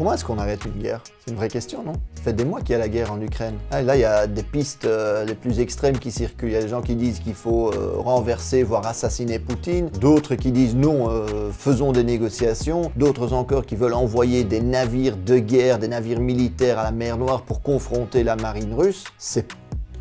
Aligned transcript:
Comment 0.00 0.14
est-ce 0.14 0.24
qu'on 0.24 0.38
arrête 0.38 0.64
une 0.64 0.80
guerre? 0.80 1.02
C'est 1.18 1.30
une 1.30 1.36
vraie 1.36 1.50
question, 1.50 1.84
non? 1.84 1.92
Ça 2.14 2.22
fait 2.22 2.32
des 2.32 2.46
mois 2.46 2.60
qu'il 2.62 2.70
y 2.70 2.74
a 2.74 2.78
la 2.78 2.88
guerre 2.88 3.12
en 3.12 3.20
Ukraine. 3.20 3.56
Ah, 3.70 3.82
là, 3.82 3.96
il 3.96 4.00
y 4.00 4.04
a 4.06 4.26
des 4.26 4.42
pistes 4.42 4.86
euh, 4.86 5.26
les 5.26 5.34
plus 5.34 5.60
extrêmes 5.60 5.98
qui 5.98 6.10
circulent. 6.10 6.48
Il 6.48 6.54
y 6.54 6.56
a 6.56 6.62
des 6.62 6.68
gens 6.68 6.80
qui 6.80 6.94
disent 6.96 7.18
qu'il 7.18 7.34
faut 7.34 7.70
euh, 7.70 7.96
renverser, 7.98 8.62
voire 8.62 8.86
assassiner 8.86 9.38
Poutine. 9.38 9.90
D'autres 10.00 10.36
qui 10.36 10.52
disent 10.52 10.74
non, 10.74 11.10
euh, 11.10 11.50
faisons 11.52 11.92
des 11.92 12.02
négociations. 12.02 12.90
D'autres 12.96 13.34
encore 13.34 13.66
qui 13.66 13.76
veulent 13.76 13.92
envoyer 13.92 14.42
des 14.42 14.62
navires 14.62 15.18
de 15.18 15.36
guerre, 15.36 15.78
des 15.78 15.88
navires 15.88 16.20
militaires 16.20 16.78
à 16.78 16.84
la 16.84 16.92
mer 16.92 17.18
Noire 17.18 17.42
pour 17.42 17.60
confronter 17.60 18.24
la 18.24 18.36
marine 18.36 18.72
russe. 18.72 19.04
C'est 19.18 19.48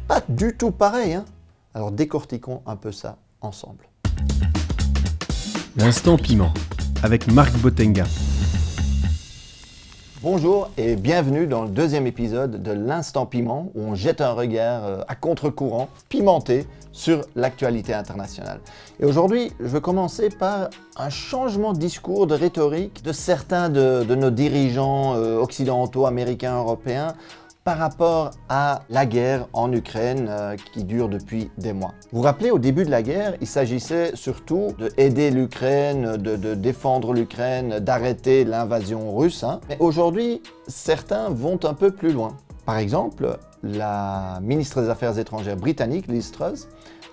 pas 0.07 0.21
du 0.29 0.55
tout 0.55 0.71
pareil, 0.71 1.15
hein 1.15 1.25
Alors 1.73 1.91
décortiquons 1.91 2.61
un 2.67 2.77
peu 2.77 2.93
ça 2.93 3.17
ensemble. 3.41 3.89
L'instant 5.75 6.15
piment 6.15 6.53
avec 7.03 7.29
Marc 7.29 7.53
Botenga. 7.57 8.05
Bonjour 10.21 10.69
et 10.75 10.97
bienvenue 10.97 11.47
dans 11.47 11.63
le 11.63 11.69
deuxième 11.69 12.05
épisode 12.05 12.61
de 12.61 12.73
l'Instant 12.73 13.25
Piment 13.25 13.71
où 13.73 13.83
on 13.83 13.95
jette 13.95 14.19
un 14.19 14.33
regard 14.33 14.83
euh, 14.83 15.01
à 15.07 15.15
contre-courant, 15.15 15.87
pimenté, 16.09 16.67
sur 16.91 17.21
l'actualité 17.37 17.93
internationale. 17.93 18.59
Et 18.99 19.05
aujourd'hui, 19.05 19.53
je 19.61 19.67
veux 19.67 19.79
commencer 19.79 20.27
par 20.27 20.71
un 20.97 21.09
changement 21.09 21.71
de 21.71 21.77
discours, 21.77 22.27
de 22.27 22.35
rhétorique 22.35 23.01
de 23.01 23.13
certains 23.13 23.69
de, 23.69 24.03
nos 24.03 24.29
dirigeants 24.29 25.15
euh, 25.15 25.37
occidentaux, 25.37 26.05
américains, 26.05 26.57
européens 26.57 27.13
par 27.69 27.77
rapport 27.77 28.31
à 28.49 28.81
la 28.89 29.05
guerre 29.05 29.45
en 29.53 29.71
Ukraine 29.71 30.25
euh, 30.27 30.55
qui 30.73 30.83
dure 30.83 31.07
depuis 31.07 31.51
des 31.59 31.71
mois. 31.71 31.93
Vous 32.11 32.17
vous 32.17 32.23
rappelez, 32.23 32.49
au 32.49 32.57
début 32.57 32.83
de 32.83 32.89
la 32.89 33.03
guerre, 33.03 33.35
il 33.41 33.45
s'agissait 33.45 34.15
surtout 34.15 34.73
d'aider 34.79 35.29
l'Ukraine, 35.29 36.17
de, 36.17 36.55
défendre 36.55 37.13
l'Ukraine, 37.13 37.77
d'arrêter 37.77 38.43
l'invasion 38.43 39.15
russe. 39.15 39.43
Hein. 39.43 39.59
Mais 39.69 39.77
aujourd'hui, 39.79 40.41
certains 40.67 41.29
vont 41.29 41.59
un 41.63 41.75
peu 41.75 41.91
plus 41.91 42.11
loin. 42.11 42.35
Par 42.65 42.79
exemple, 42.79 43.37
la 43.61 44.39
ministre 44.41 44.81
des 44.81 44.89
Affaires 44.89 45.19
étrangères 45.19 45.55
britannique, 45.55 46.07
Liz 46.07 46.31
Truss, 46.31 46.69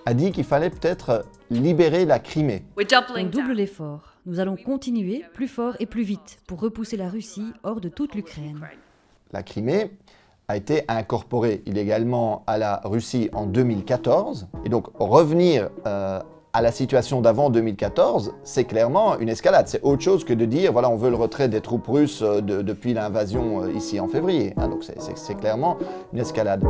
a 0.07 0.15
dit 0.15 0.31
qu'il 0.31 0.43
fallait 0.43 0.71
peut-être 0.71 1.23
libérer 1.51 2.05
la 2.05 2.17
Crimée. 2.17 2.63
On 2.79 3.23
double 3.25 3.53
l'effort. 3.53 4.13
Nous 4.25 4.39
allons 4.39 4.55
continuer 4.55 5.23
plus 5.35 5.47
fort 5.47 5.75
et 5.79 5.85
plus 5.85 6.01
vite 6.01 6.39
pour 6.47 6.59
repousser 6.59 6.97
la 6.97 7.09
Russie 7.09 7.53
hors 7.61 7.79
de 7.79 7.89
toute 7.89 8.15
l'Ukraine. 8.15 8.59
La 9.33 9.43
Crimée, 9.43 9.91
a 10.47 10.55
été 10.55 10.83
incorporé 10.87 11.61
illégalement 11.65 12.43
à 12.47 12.57
la 12.57 12.81
Russie 12.85 13.29
en 13.33 13.45
2014. 13.45 14.47
Et 14.65 14.69
donc 14.69 14.87
revenir 14.97 15.69
euh, 15.85 16.21
à 16.53 16.61
la 16.61 16.71
situation 16.71 17.21
d'avant 17.21 17.49
2014, 17.49 18.33
c'est 18.43 18.63
clairement 18.63 19.19
une 19.19 19.29
escalade. 19.29 19.67
C'est 19.67 19.83
autre 19.83 20.01
chose 20.01 20.23
que 20.23 20.33
de 20.33 20.45
dire, 20.45 20.71
voilà, 20.71 20.89
on 20.89 20.95
veut 20.95 21.09
le 21.09 21.17
retrait 21.17 21.49
des 21.49 21.61
troupes 21.61 21.87
russes 21.87 22.21
euh, 22.21 22.41
depuis 22.41 22.93
l'invasion 22.93 23.63
euh, 23.63 23.73
ici 23.73 23.99
en 23.99 24.07
février. 24.07 24.53
Hein. 24.57 24.69
donc 24.69 24.85
c'est 25.15 25.35
clairement 25.35 25.77
une 26.13 26.19
escalade. 26.19 26.63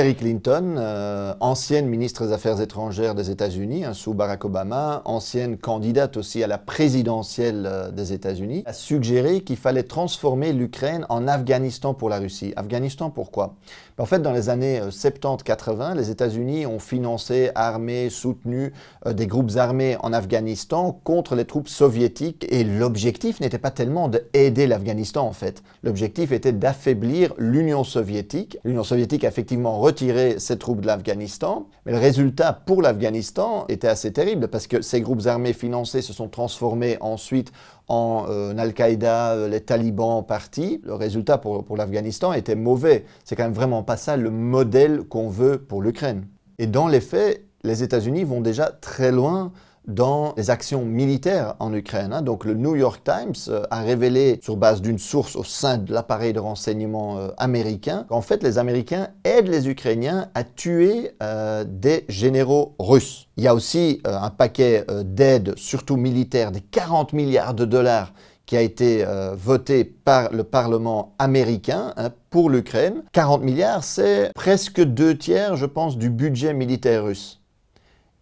Hillary 0.00 0.14
Clinton, 0.14 0.76
euh, 0.78 1.34
ancienne 1.40 1.86
ministre 1.86 2.24
des 2.24 2.32
Affaires 2.32 2.62
étrangères 2.62 3.14
des 3.14 3.30
États-Unis, 3.30 3.84
hein, 3.84 3.92
sous 3.92 4.14
Barack 4.14 4.46
Obama, 4.46 5.02
ancienne 5.04 5.58
candidate 5.58 6.16
aussi 6.16 6.42
à 6.42 6.46
la 6.46 6.56
présidentielle 6.56 7.68
euh, 7.70 7.90
des 7.90 8.14
États-Unis, 8.14 8.62
a 8.64 8.72
suggéré 8.72 9.42
qu'il 9.42 9.58
fallait 9.58 9.82
transformer 9.82 10.54
l'Ukraine 10.54 11.04
en 11.10 11.28
Afghanistan 11.28 11.92
pour 11.92 12.08
la 12.08 12.18
Russie. 12.18 12.54
Afghanistan, 12.56 13.10
pourquoi? 13.10 13.56
En 13.98 14.06
fait, 14.06 14.20
dans 14.20 14.32
les 14.32 14.48
années 14.48 14.80
70-80, 14.80 15.90
euh, 15.90 15.94
les 15.94 16.10
États-Unis 16.10 16.64
ont 16.64 16.78
financé, 16.78 17.50
armé, 17.54 18.08
soutenu 18.08 18.72
des 19.04 19.26
groupes 19.26 19.50
armés 19.56 19.98
en 20.00 20.14
Afghanistan 20.14 20.98
contre 21.04 21.34
les 21.34 21.44
troupes 21.44 21.68
soviétiques. 21.68 22.46
Et 22.48 22.64
l'objectif 22.64 23.40
n'était 23.40 23.58
pas 23.58 23.70
tellement 23.70 24.08
d'aider 24.08 24.66
l'Afghanistan, 24.66 25.26
en 25.26 25.34
fait. 25.34 25.62
L'objectif 25.82 26.32
était 26.32 26.52
d'affaiblir 26.52 27.34
l'Union 27.36 27.84
soviétique. 27.84 28.56
L'Union 28.64 28.84
soviétique, 28.84 29.24
effectivement, 29.24 29.80
retirer 29.90 30.38
ses 30.38 30.58
troupes 30.58 30.80
de 30.80 30.86
l'Afghanistan. 30.86 31.66
Mais 31.84 31.92
le 31.92 31.98
résultat 31.98 32.52
pour 32.52 32.80
l'Afghanistan 32.80 33.64
était 33.68 33.88
assez 33.88 34.12
terrible 34.12 34.48
parce 34.48 34.66
que 34.66 34.82
ces 34.82 35.00
groupes 35.00 35.26
armés 35.26 35.52
financés 35.52 36.02
se 36.02 36.12
sont 36.12 36.28
transformés 36.28 36.96
ensuite 37.00 37.52
en 37.88 38.26
euh, 38.28 38.56
Al-Qaïda, 38.56 39.32
euh, 39.32 39.48
les 39.48 39.60
talibans 39.60 40.18
en 40.18 40.22
partie. 40.22 40.80
Le 40.84 40.94
résultat 40.94 41.38
pour, 41.38 41.64
pour 41.64 41.76
l'Afghanistan 41.76 42.32
était 42.32 42.54
mauvais. 42.54 43.04
C'est 43.24 43.34
quand 43.34 43.44
même 43.44 43.52
vraiment 43.52 43.82
pas 43.82 43.96
ça 43.96 44.16
le 44.16 44.30
modèle 44.30 45.02
qu'on 45.02 45.28
veut 45.28 45.58
pour 45.58 45.82
l'Ukraine. 45.82 46.26
Et 46.58 46.66
dans 46.66 46.86
les 46.86 47.00
faits, 47.00 47.44
les 47.64 47.82
États-Unis 47.82 48.24
vont 48.24 48.40
déjà 48.40 48.66
très 48.66 49.12
loin 49.12 49.52
dans 49.86 50.34
les 50.36 50.50
actions 50.50 50.84
militaires 50.84 51.54
en 51.58 51.72
Ukraine. 51.72 52.12
Hein. 52.12 52.22
Donc 52.22 52.44
le 52.44 52.54
New 52.54 52.76
York 52.76 53.02
Times 53.04 53.34
euh, 53.48 53.64
a 53.70 53.80
révélé, 53.82 54.38
sur 54.42 54.56
base 54.56 54.82
d'une 54.82 54.98
source 54.98 55.36
au 55.36 55.44
sein 55.44 55.78
de 55.78 55.92
l'appareil 55.92 56.32
de 56.32 56.40
renseignement 56.40 57.18
euh, 57.18 57.28
américain, 57.38 58.04
qu'en 58.08 58.20
fait 58.20 58.42
les 58.42 58.58
Américains 58.58 59.08
aident 59.24 59.48
les 59.48 59.68
Ukrainiens 59.68 60.28
à 60.34 60.44
tuer 60.44 61.12
euh, 61.22 61.64
des 61.66 62.04
généraux 62.08 62.74
russes. 62.78 63.26
Il 63.36 63.44
y 63.44 63.48
a 63.48 63.54
aussi 63.54 64.02
un 64.04 64.28
paquet 64.28 64.84
d'aides, 65.02 65.54
surtout 65.56 65.96
militaires, 65.96 66.52
des 66.52 66.60
40 66.60 67.14
milliards 67.14 67.54
de 67.54 67.64
dollars 67.64 68.12
qui 68.44 68.54
a 68.54 68.60
été 68.60 69.02
voté 69.34 69.84
par 69.84 70.30
le 70.32 70.44
Parlement 70.44 71.14
américain 71.18 71.94
hein, 71.96 72.10
pour 72.28 72.50
l'Ukraine. 72.50 73.02
40 73.12 73.42
milliards, 73.42 73.82
c'est 73.82 74.30
presque 74.34 74.82
deux 74.82 75.16
tiers, 75.16 75.56
je 75.56 75.64
pense, 75.64 75.96
du 75.96 76.10
budget 76.10 76.52
militaire 76.52 77.04
russe 77.04 77.39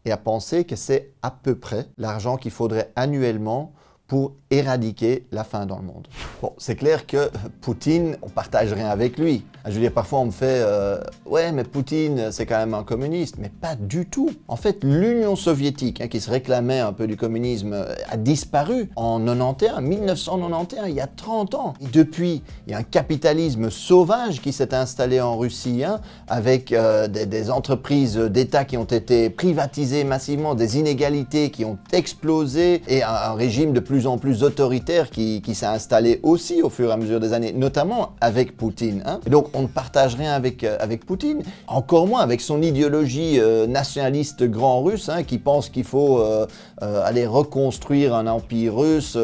et 0.08 0.12
à 0.12 0.16
penser 0.16 0.64
que 0.64 0.74
c'est 0.74 1.12
à 1.22 1.30
peu 1.30 1.58
près 1.58 1.86
l'argent 1.98 2.36
qu'il 2.36 2.50
faudrait 2.50 2.92
annuellement 2.96 3.74
pour 4.08 4.32
éradiquer 4.50 5.26
la 5.30 5.44
faim 5.44 5.66
dans 5.66 5.76
le 5.76 5.84
monde. 5.84 6.08
Bon, 6.40 6.54
c'est 6.56 6.76
clair 6.76 7.06
que 7.06 7.30
Poutine, 7.60 8.16
on 8.22 8.30
partage 8.30 8.72
rien 8.72 8.88
avec 8.88 9.18
lui. 9.18 9.44
Je 9.66 9.72
veux 9.72 9.80
dire, 9.80 9.92
parfois 9.92 10.20
on 10.20 10.26
me 10.26 10.30
fait 10.30 10.62
euh, 10.64 10.98
Ouais, 11.26 11.52
mais 11.52 11.64
Poutine, 11.64 12.32
c'est 12.32 12.46
quand 12.46 12.56
même 12.56 12.72
un 12.72 12.84
communiste. 12.84 13.36
Mais 13.38 13.50
pas 13.50 13.74
du 13.74 14.06
tout. 14.06 14.30
En 14.48 14.56
fait, 14.56 14.82
l'Union 14.82 15.36
soviétique, 15.36 16.00
hein, 16.00 16.08
qui 16.08 16.20
se 16.20 16.30
réclamait 16.30 16.80
un 16.80 16.94
peu 16.94 17.06
du 17.06 17.18
communisme, 17.18 17.74
euh, 17.74 17.94
a 18.10 18.16
disparu 18.16 18.88
en 18.96 19.20
91, 19.20 19.82
1991, 19.82 20.84
il 20.88 20.94
y 20.94 21.00
a 21.00 21.06
30 21.06 21.54
ans. 21.54 21.74
Depuis, 21.92 22.42
il 22.66 22.72
y 22.72 22.74
a 22.74 22.78
un 22.78 22.82
capitalisme 22.82 23.68
sauvage 23.68 24.40
qui 24.40 24.52
s'est 24.52 24.72
installé 24.72 25.20
en 25.20 25.36
Russie, 25.36 25.84
hein, 25.84 26.00
avec 26.28 26.72
euh, 26.72 27.08
des, 27.08 27.50
entreprises 27.50 28.16
d'État 28.16 28.64
qui 28.64 28.76
ont 28.76 28.84
été 28.84 29.30
privatisées 29.30 30.04
massivement, 30.04 30.54
des 30.54 30.78
inégalités 30.78 31.50
qui 31.50 31.64
ont 31.64 31.78
explosé, 31.92 32.82
et 32.88 33.02
un, 33.02 33.34
régime 33.34 33.72
de 33.72 33.80
plus 33.80 33.97
en 34.06 34.18
plus 34.18 34.42
autoritaire 34.42 35.10
qui, 35.10 35.42
s'est 35.54 35.66
installé 35.66 36.20
aussi 36.22 36.62
au 36.62 36.70
fur 36.70 36.90
et 36.90 36.92
à 36.92 36.96
mesure 36.96 37.20
des 37.20 37.32
années, 37.32 37.52
notamment 37.52 38.12
avec 38.20 38.56
Poutine. 38.56 39.02
Hein. 39.06 39.20
Donc, 39.26 39.48
on 39.54 39.62
ne 39.62 39.66
partage 39.66 40.14
rien 40.14 40.32
avec, 40.32 40.62
euh, 40.62 40.76
avec 40.80 41.04
Poutine, 41.04 41.42
encore 41.66 42.06
moins 42.06 42.20
avec 42.20 42.40
son 42.40 42.62
idéologie 42.62 43.40
euh, 43.40 43.66
nationaliste 43.66 44.44
grand 44.44 44.82
russe, 44.82 45.08
hein, 45.08 45.22
qui 45.22 45.38
pense 45.38 45.68
qu'il 45.68 45.84
faut 45.84 46.18
euh, 46.20 46.46
aller 46.80 47.26
reconstruire 47.26 48.14
un 48.14 48.26
empire 48.26 48.76
russe. 48.76 49.16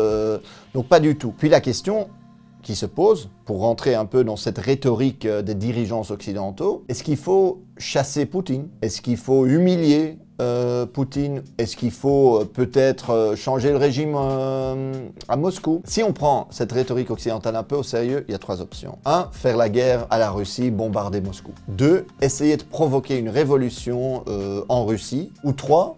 donc 0.74 0.86
pas 0.86 1.00
du 1.00 1.16
tout. 1.16 1.32
Puis 1.36 1.48
la 1.48 1.60
question 1.60 2.08
qui 2.64 2.74
se 2.74 2.86
pose, 2.86 3.28
pour 3.44 3.60
rentrer 3.60 3.94
un 3.94 4.06
peu 4.06 4.24
dans 4.24 4.36
cette 4.36 4.58
rhétorique 4.58 5.26
des 5.26 5.54
dirigeants 5.54 6.02
occidentaux, 6.10 6.84
est-ce 6.88 7.04
qu'il 7.04 7.16
faut 7.16 7.62
chasser 7.78 8.26
Poutine? 8.26 8.68
Est-ce 8.82 9.00
qu'il 9.00 9.16
faut 9.16 9.46
humilier 9.46 10.18
euh, 10.40 10.86
Poutine? 10.86 11.42
Est-ce 11.58 11.76
qu'il 11.76 11.90
faut 11.90 12.40
euh, 12.40 12.44
peut-être 12.44 13.10
euh, 13.10 13.36
changer 13.36 13.70
le 13.70 13.76
régime 13.76 14.16
à 14.16 15.36
Moscou? 15.36 15.82
Si 15.84 16.02
on 16.02 16.12
prend 16.12 16.48
cette 16.50 16.72
rhétorique 16.72 17.10
occidentale 17.10 17.54
un 17.54 17.62
peu 17.62 17.76
au 17.76 17.82
sérieux, 17.82 18.24
il 18.28 18.32
y 18.32 18.34
a 18.34 18.38
trois 18.38 18.60
options. 18.60 18.98
1. 19.04 19.28
Faire 19.32 19.56
la 19.56 19.68
guerre 19.68 20.06
à 20.10 20.18
la 20.18 20.30
Russie, 20.30 20.70
bombarder 20.70 21.20
Moscou. 21.20 21.52
2. 21.68 22.06
Essayer 22.20 22.56
de 22.56 22.64
provoquer 22.64 23.18
une 23.18 23.28
révolution 23.28 24.24
en 24.68 24.84
Russie. 24.84 25.30
Ou 25.44 25.52
3. 25.52 25.96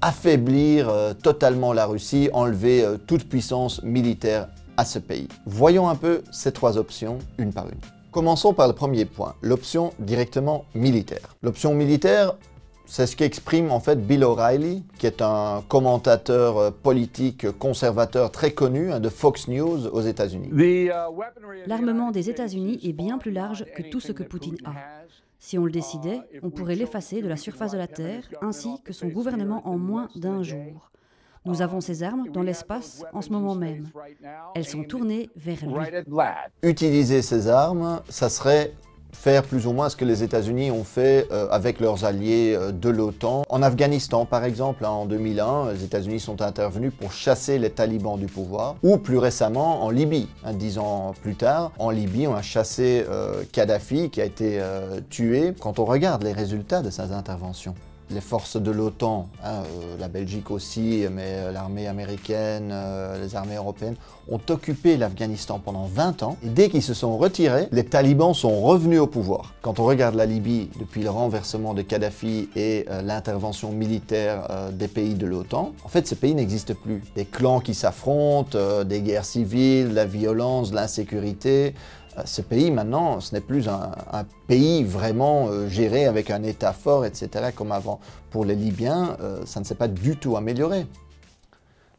affaiblir 0.00 0.90
totalement 1.22 1.72
la 1.72 1.86
Russie, 1.86 2.30
enlever 2.32 2.84
toute 3.06 3.28
puissance 3.28 3.82
militaire 3.82 4.48
à 4.76 4.84
ce 4.84 4.98
pays. 4.98 5.28
Voyons 5.46 5.88
un 5.88 5.94
peu 5.94 6.22
ces 6.30 6.52
trois 6.52 6.78
options 6.78 7.18
une 7.38 7.52
par 7.52 7.66
une. 7.66 7.78
Commençons 8.10 8.54
par 8.54 8.66
le 8.66 8.72
premier 8.72 9.04
point, 9.04 9.34
l'option 9.42 9.92
directement 9.98 10.64
militaire. 10.74 11.36
L'option 11.42 11.74
militaire, 11.74 12.34
c'est 12.86 13.06
ce 13.06 13.14
qu'exprime 13.16 13.70
en 13.70 13.80
fait 13.80 14.06
Bill 14.06 14.24
O'Reilly, 14.24 14.84
qui 14.98 15.06
est 15.06 15.20
un 15.20 15.62
commentateur 15.68 16.56
euh, 16.56 16.70
politique 16.70 17.50
conservateur 17.58 18.30
très 18.30 18.52
connu 18.52 18.92
hein, 18.92 19.00
de 19.00 19.08
Fox 19.08 19.48
News 19.48 19.86
aux 19.88 20.00
États-Unis. 20.00 20.48
Uh, 20.52 20.90
L'armement 21.66 22.10
des 22.10 22.30
États-Unis 22.30 22.80
est 22.82 22.92
bien 22.92 23.18
plus 23.18 23.32
large 23.32 23.66
que 23.76 23.82
tout 23.82 24.00
ce 24.00 24.12
que 24.12 24.22
Poutine 24.22 24.56
a. 24.64 24.72
Si 25.38 25.58
on 25.58 25.64
le 25.64 25.70
décidait, 25.70 26.20
on 26.42 26.50
pourrait 26.50 26.74
l'effacer 26.74 27.20
de 27.20 27.28
la 27.28 27.36
surface 27.36 27.72
de 27.72 27.78
la 27.78 27.86
Terre, 27.86 28.22
ainsi 28.40 28.80
que 28.82 28.92
son 28.92 29.08
gouvernement 29.08 29.62
en 29.68 29.76
moins 29.76 30.08
d'un 30.16 30.42
jour. 30.42 30.90
Nous 31.46 31.62
avons 31.62 31.80
ces 31.80 32.02
armes 32.02 32.26
dans 32.32 32.42
l'espace 32.42 33.04
en 33.12 33.22
ce 33.22 33.30
moment 33.30 33.54
même. 33.54 33.86
Elles 34.56 34.66
sont 34.66 34.82
tournées 34.82 35.30
vers 35.36 35.64
lui. 35.64 36.02
Utiliser 36.62 37.22
ces 37.22 37.46
armes, 37.48 38.00
ça 38.08 38.28
serait 38.28 38.72
faire 39.12 39.44
plus 39.44 39.66
ou 39.66 39.72
moins 39.72 39.88
ce 39.88 39.96
que 39.96 40.04
les 40.04 40.22
États-Unis 40.22 40.70
ont 40.70 40.84
fait 40.84 41.26
euh, 41.30 41.48
avec 41.50 41.80
leurs 41.80 42.04
alliés 42.04 42.54
euh, 42.54 42.70
de 42.70 42.88
l'OTAN. 42.90 43.44
En 43.48 43.62
Afghanistan, 43.62 44.26
par 44.26 44.44
exemple, 44.44 44.84
hein, 44.84 44.90
en 44.90 45.06
2001, 45.06 45.72
les 45.72 45.84
États-Unis 45.84 46.20
sont 46.20 46.42
intervenus 46.42 46.92
pour 46.92 47.12
chasser 47.12 47.58
les 47.58 47.70
talibans 47.70 48.18
du 48.18 48.26
pouvoir. 48.26 48.76
Ou 48.82 48.98
plus 48.98 49.18
récemment, 49.18 49.84
en 49.84 49.90
Libye, 49.90 50.28
hein, 50.44 50.52
dix 50.52 50.78
ans 50.78 51.14
plus 51.22 51.34
tard, 51.34 51.72
en 51.78 51.90
Libye, 51.90 52.26
on 52.26 52.34
a 52.34 52.42
chassé 52.42 53.04
euh, 53.08 53.42
Kadhafi 53.52 54.10
qui 54.10 54.20
a 54.20 54.24
été 54.24 54.60
tué. 55.08 55.54
Quand 55.60 55.78
on 55.78 55.84
regarde 55.84 56.22
les 56.22 56.32
résultats 56.32 56.82
de 56.82 56.90
ces 56.90 57.12
interventions, 57.12 57.74
les 58.10 58.20
forces 58.20 58.56
de 58.56 58.70
l'OTAN, 58.70 59.28
hein, 59.42 59.62
euh, 59.64 59.96
la 59.98 60.08
Belgique 60.08 60.50
aussi, 60.50 61.04
mais 61.10 61.24
euh, 61.26 61.52
l'armée 61.52 61.88
américaine, 61.88 62.70
euh, 62.72 63.22
les 63.22 63.34
armées 63.34 63.56
européennes, 63.56 63.96
ont 64.28 64.40
occupé 64.48 64.96
l'Afghanistan 64.96 65.60
pendant 65.64 65.84
20 65.84 66.22
ans. 66.22 66.36
Et 66.44 66.48
dès 66.48 66.68
qu'ils 66.68 66.82
se 66.82 66.94
sont 66.94 67.16
retirés, 67.16 67.68
les 67.72 67.84
talibans 67.84 68.34
sont 68.34 68.60
revenus 68.60 69.00
au 69.00 69.06
pouvoir. 69.06 69.54
Quand 69.62 69.80
on 69.80 69.84
regarde 69.84 70.14
la 70.14 70.26
Libye 70.26 70.68
depuis 70.78 71.02
le 71.02 71.10
renversement 71.10 71.74
de 71.74 71.82
Kadhafi 71.82 72.48
et 72.56 72.86
l'intervention 73.04 73.70
militaire 73.70 74.48
des 74.72 74.88
pays 74.88 75.14
de 75.14 75.26
l'OTAN, 75.26 75.72
en 75.84 75.88
fait, 75.88 76.08
ces 76.08 76.16
pays 76.16 76.34
n'existent 76.34 76.74
plus. 76.74 77.02
Des 77.14 77.24
clans 77.24 77.60
qui 77.60 77.74
s'affrontent, 77.74 78.58
des 78.84 79.00
guerres 79.00 79.24
civiles, 79.24 79.94
la 79.94 80.06
violence, 80.06 80.72
l'insécurité, 80.72 81.74
ce 82.24 82.40
pays 82.40 82.70
maintenant, 82.70 83.20
ce 83.20 83.34
n'est 83.34 83.40
plus 83.40 83.68
un, 83.68 83.92
pays 84.46 84.84
vraiment 84.84 85.48
euh, 85.48 85.68
géré 85.68 86.06
avec 86.06 86.30
un 86.30 86.42
État 86.42 86.72
fort, 86.72 87.04
etc., 87.04 87.50
comme 87.54 87.72
avant. 87.72 88.00
Pour 88.30 88.44
les 88.44 88.54
Libyens, 88.54 89.16
euh, 89.20 89.44
ça 89.44 89.60
ne 89.60 89.64
s'est 89.64 89.74
pas 89.74 89.88
du 89.88 90.16
tout 90.16 90.36
amélioré. 90.36 90.86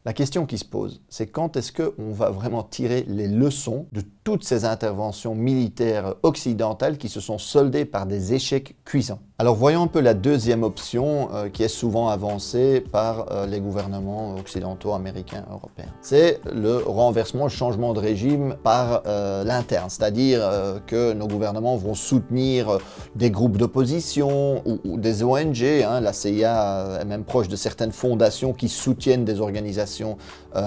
La 0.04 0.12
question 0.12 0.46
qui 0.46 0.58
se 0.58 0.64
pose, 0.64 1.02
c'est 1.08 1.26
quand 1.26 1.56
est-ce 1.56 1.72
qu'on 1.72 2.12
va 2.12 2.30
vraiment 2.30 2.62
tirer 2.62 3.04
les 3.08 3.28
leçons 3.28 3.86
de 3.92 4.02
toutes 4.24 4.44
ces 4.44 4.64
interventions 4.64 5.34
militaires 5.34 6.14
occidentales 6.22 6.98
qui 6.98 7.08
se 7.08 7.20
sont 7.20 7.38
soldées 7.38 7.84
par 7.84 8.06
des 8.06 8.32
échecs 8.32 8.76
cuisants? 8.84 9.20
Alors 9.40 9.54
voyons 9.54 9.84
un 9.84 9.86
peu 9.86 10.00
la 10.00 10.14
deuxième 10.14 10.64
option 10.64 11.28
euh, 11.32 11.48
qui 11.48 11.62
est 11.62 11.68
souvent 11.68 12.08
avancée 12.08 12.80
par 12.80 13.30
euh, 13.30 13.46
les 13.46 13.60
gouvernements 13.60 14.34
occidentaux, 14.34 14.94
américains, 14.94 15.44
européens. 15.48 15.92
C'est 16.02 16.40
le 16.52 16.78
renversement, 16.78 17.44
le 17.44 17.50
changement 17.50 17.92
de 17.92 18.00
régime 18.00 18.56
par 18.64 19.02
euh, 19.06 19.44
l'interne, 19.44 19.90
c'est-à-dire 19.90 20.40
que 20.88 21.12
nos 21.12 21.28
gouvernements 21.28 21.76
vont 21.76 21.94
soutenir 21.94 22.78
des 23.14 23.30
groupes 23.30 23.58
d'opposition 23.58 24.60
ou, 24.66 24.98
des 24.98 25.22
ONG. 25.22 25.62
Hein. 25.62 26.00
la 26.00 26.12
CIA 26.12 26.98
est 27.00 27.04
même 27.04 27.22
proche 27.22 27.46
de 27.46 27.54
certaines 27.54 27.92
fondations 27.92 28.52
qui 28.52 28.68
soutiennent 28.68 29.24
des 29.24 29.40
organisations 29.40 30.16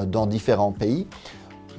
dans 0.08 0.28
différents 0.28 0.72
pays 0.72 1.08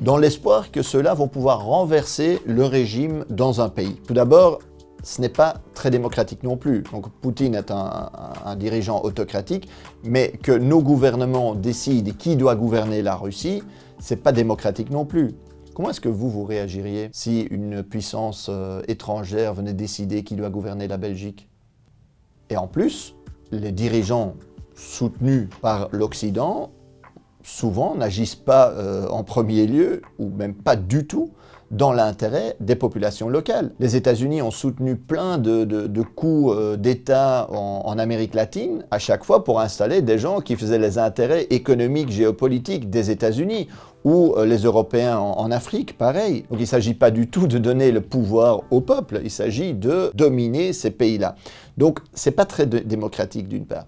dans 0.01 0.17
l'espoir 0.17 0.71
que 0.71 0.83
ceux-là 0.83 1.15
vont 1.15 1.29
pouvoir 1.29 1.65
renverser 1.65 2.41
le 2.47 2.65
régime 2.65 3.25
dans 3.31 3.61
un 3.61 3.69
pays. 3.69 3.97
Tout 4.07 4.15
d'abord, 4.15 4.59
ce 5.03 5.21
n'est 5.21 5.29
pas 5.29 5.55
très 5.75 5.91
démocratique 5.91 6.43
non 6.43 6.57
plus. 6.57 6.83
Donc 6.93 7.11
Poutine 7.11 7.55
est 7.55 7.71
un, 7.71 8.11
dirigeant 8.57 9.03
autocratique, 9.03 9.69
mais 10.05 10.33
que 10.43 10.53
nos 10.53 10.81
gouvernements 10.83 11.55
décident 11.55 12.13
qui 12.17 12.37
doit 12.37 12.55
gouverner 12.55 13.03
la 13.03 13.17
Russie, 13.17 13.63
c'est 13.99 14.17
pas 14.17 14.33
démocratique 14.33 14.91
non 14.91 15.05
plus. 15.05 15.35
Comment 15.75 15.91
est-ce 15.91 16.01
que 16.01 16.09
vous, 16.09 16.31
vous 16.31 16.45
réagiriez 16.45 17.09
si 17.13 17.43
une 17.43 17.83
puissance 17.83 18.49
euh, 18.51 18.83
étrangère 18.89 19.55
venait 19.55 19.73
décider 19.73 20.23
qui 20.23 20.35
doit 20.35 20.51
gouverner 20.51 20.87
la 20.87 20.99
Belgique? 20.99 21.49
Et 22.51 22.57
en 22.57 22.67
plus, 22.67 23.15
les 23.51 23.73
dirigeants 23.73 24.35
soutenus 24.75 25.49
par 25.63 25.89
l'Occident, 25.93 26.71
souvent 27.43 27.95
n'agissent 27.95 28.35
pas 28.37 28.71
euh, 28.73 29.09
en 29.09 29.25
premier 29.25 29.67
lieu, 29.67 30.03
ou 30.19 30.29
même 30.29 30.55
pas 30.55 30.77
du 30.77 31.07
tout, 31.07 31.33
dans 31.73 31.93
l'intérêt 31.93 32.55
des 32.61 32.77
populations 32.77 33.31
locales. 33.31 33.73
Les 33.81 33.97
États-Unis 33.97 34.43
ont 34.43 34.51
soutenu 34.51 34.97
plein 34.97 35.39
de, 35.39 36.03
coups 36.03 36.55
euh, 36.55 36.77
d'État 36.77 37.49
en, 37.51 37.99
Amérique 37.99 38.35
latine, 38.35 38.85
à 38.91 38.99
chaque 38.99 39.25
fois 39.25 39.43
pour 39.43 39.61
installer 39.61 40.03
des 40.03 40.19
gens 40.19 40.41
qui 40.41 40.57
faisaient 40.57 40.79
les 40.79 40.99
intérêts 40.99 41.47
économiques, 41.51 42.11
géopolitiques 42.11 42.91
des 42.91 43.11
États-Unis, 43.11 43.69
ou 44.05 44.35
euh, 44.37 44.45
les 44.45 44.59
Européens 44.59 45.19
en, 45.19 45.51
Afrique, 45.51 45.97
pareil. 45.97 46.45
Donc 46.51 46.59
il 46.59 46.63
ne 46.63 46.67
s'agit 46.67 46.95
pas 46.95 47.11
du 47.11 47.29
tout 47.29 47.47
de 47.47 47.59
donner 47.59 47.91
le 47.91 48.01
pouvoir 48.03 48.63
au 48.71 48.81
peuple, 48.81 49.21
il 49.25 49.31
s'agit 49.31 49.73
de 49.73 50.11
dominer 50.15 50.73
ces 50.73 50.91
pays-là. 50.91 51.37
Donc 51.79 52.01
c'est 52.13 52.33
pas 52.33 52.45
très 52.45 52.67
démocratique 52.67 53.49
d'une 53.49 53.65
part. 53.65 53.87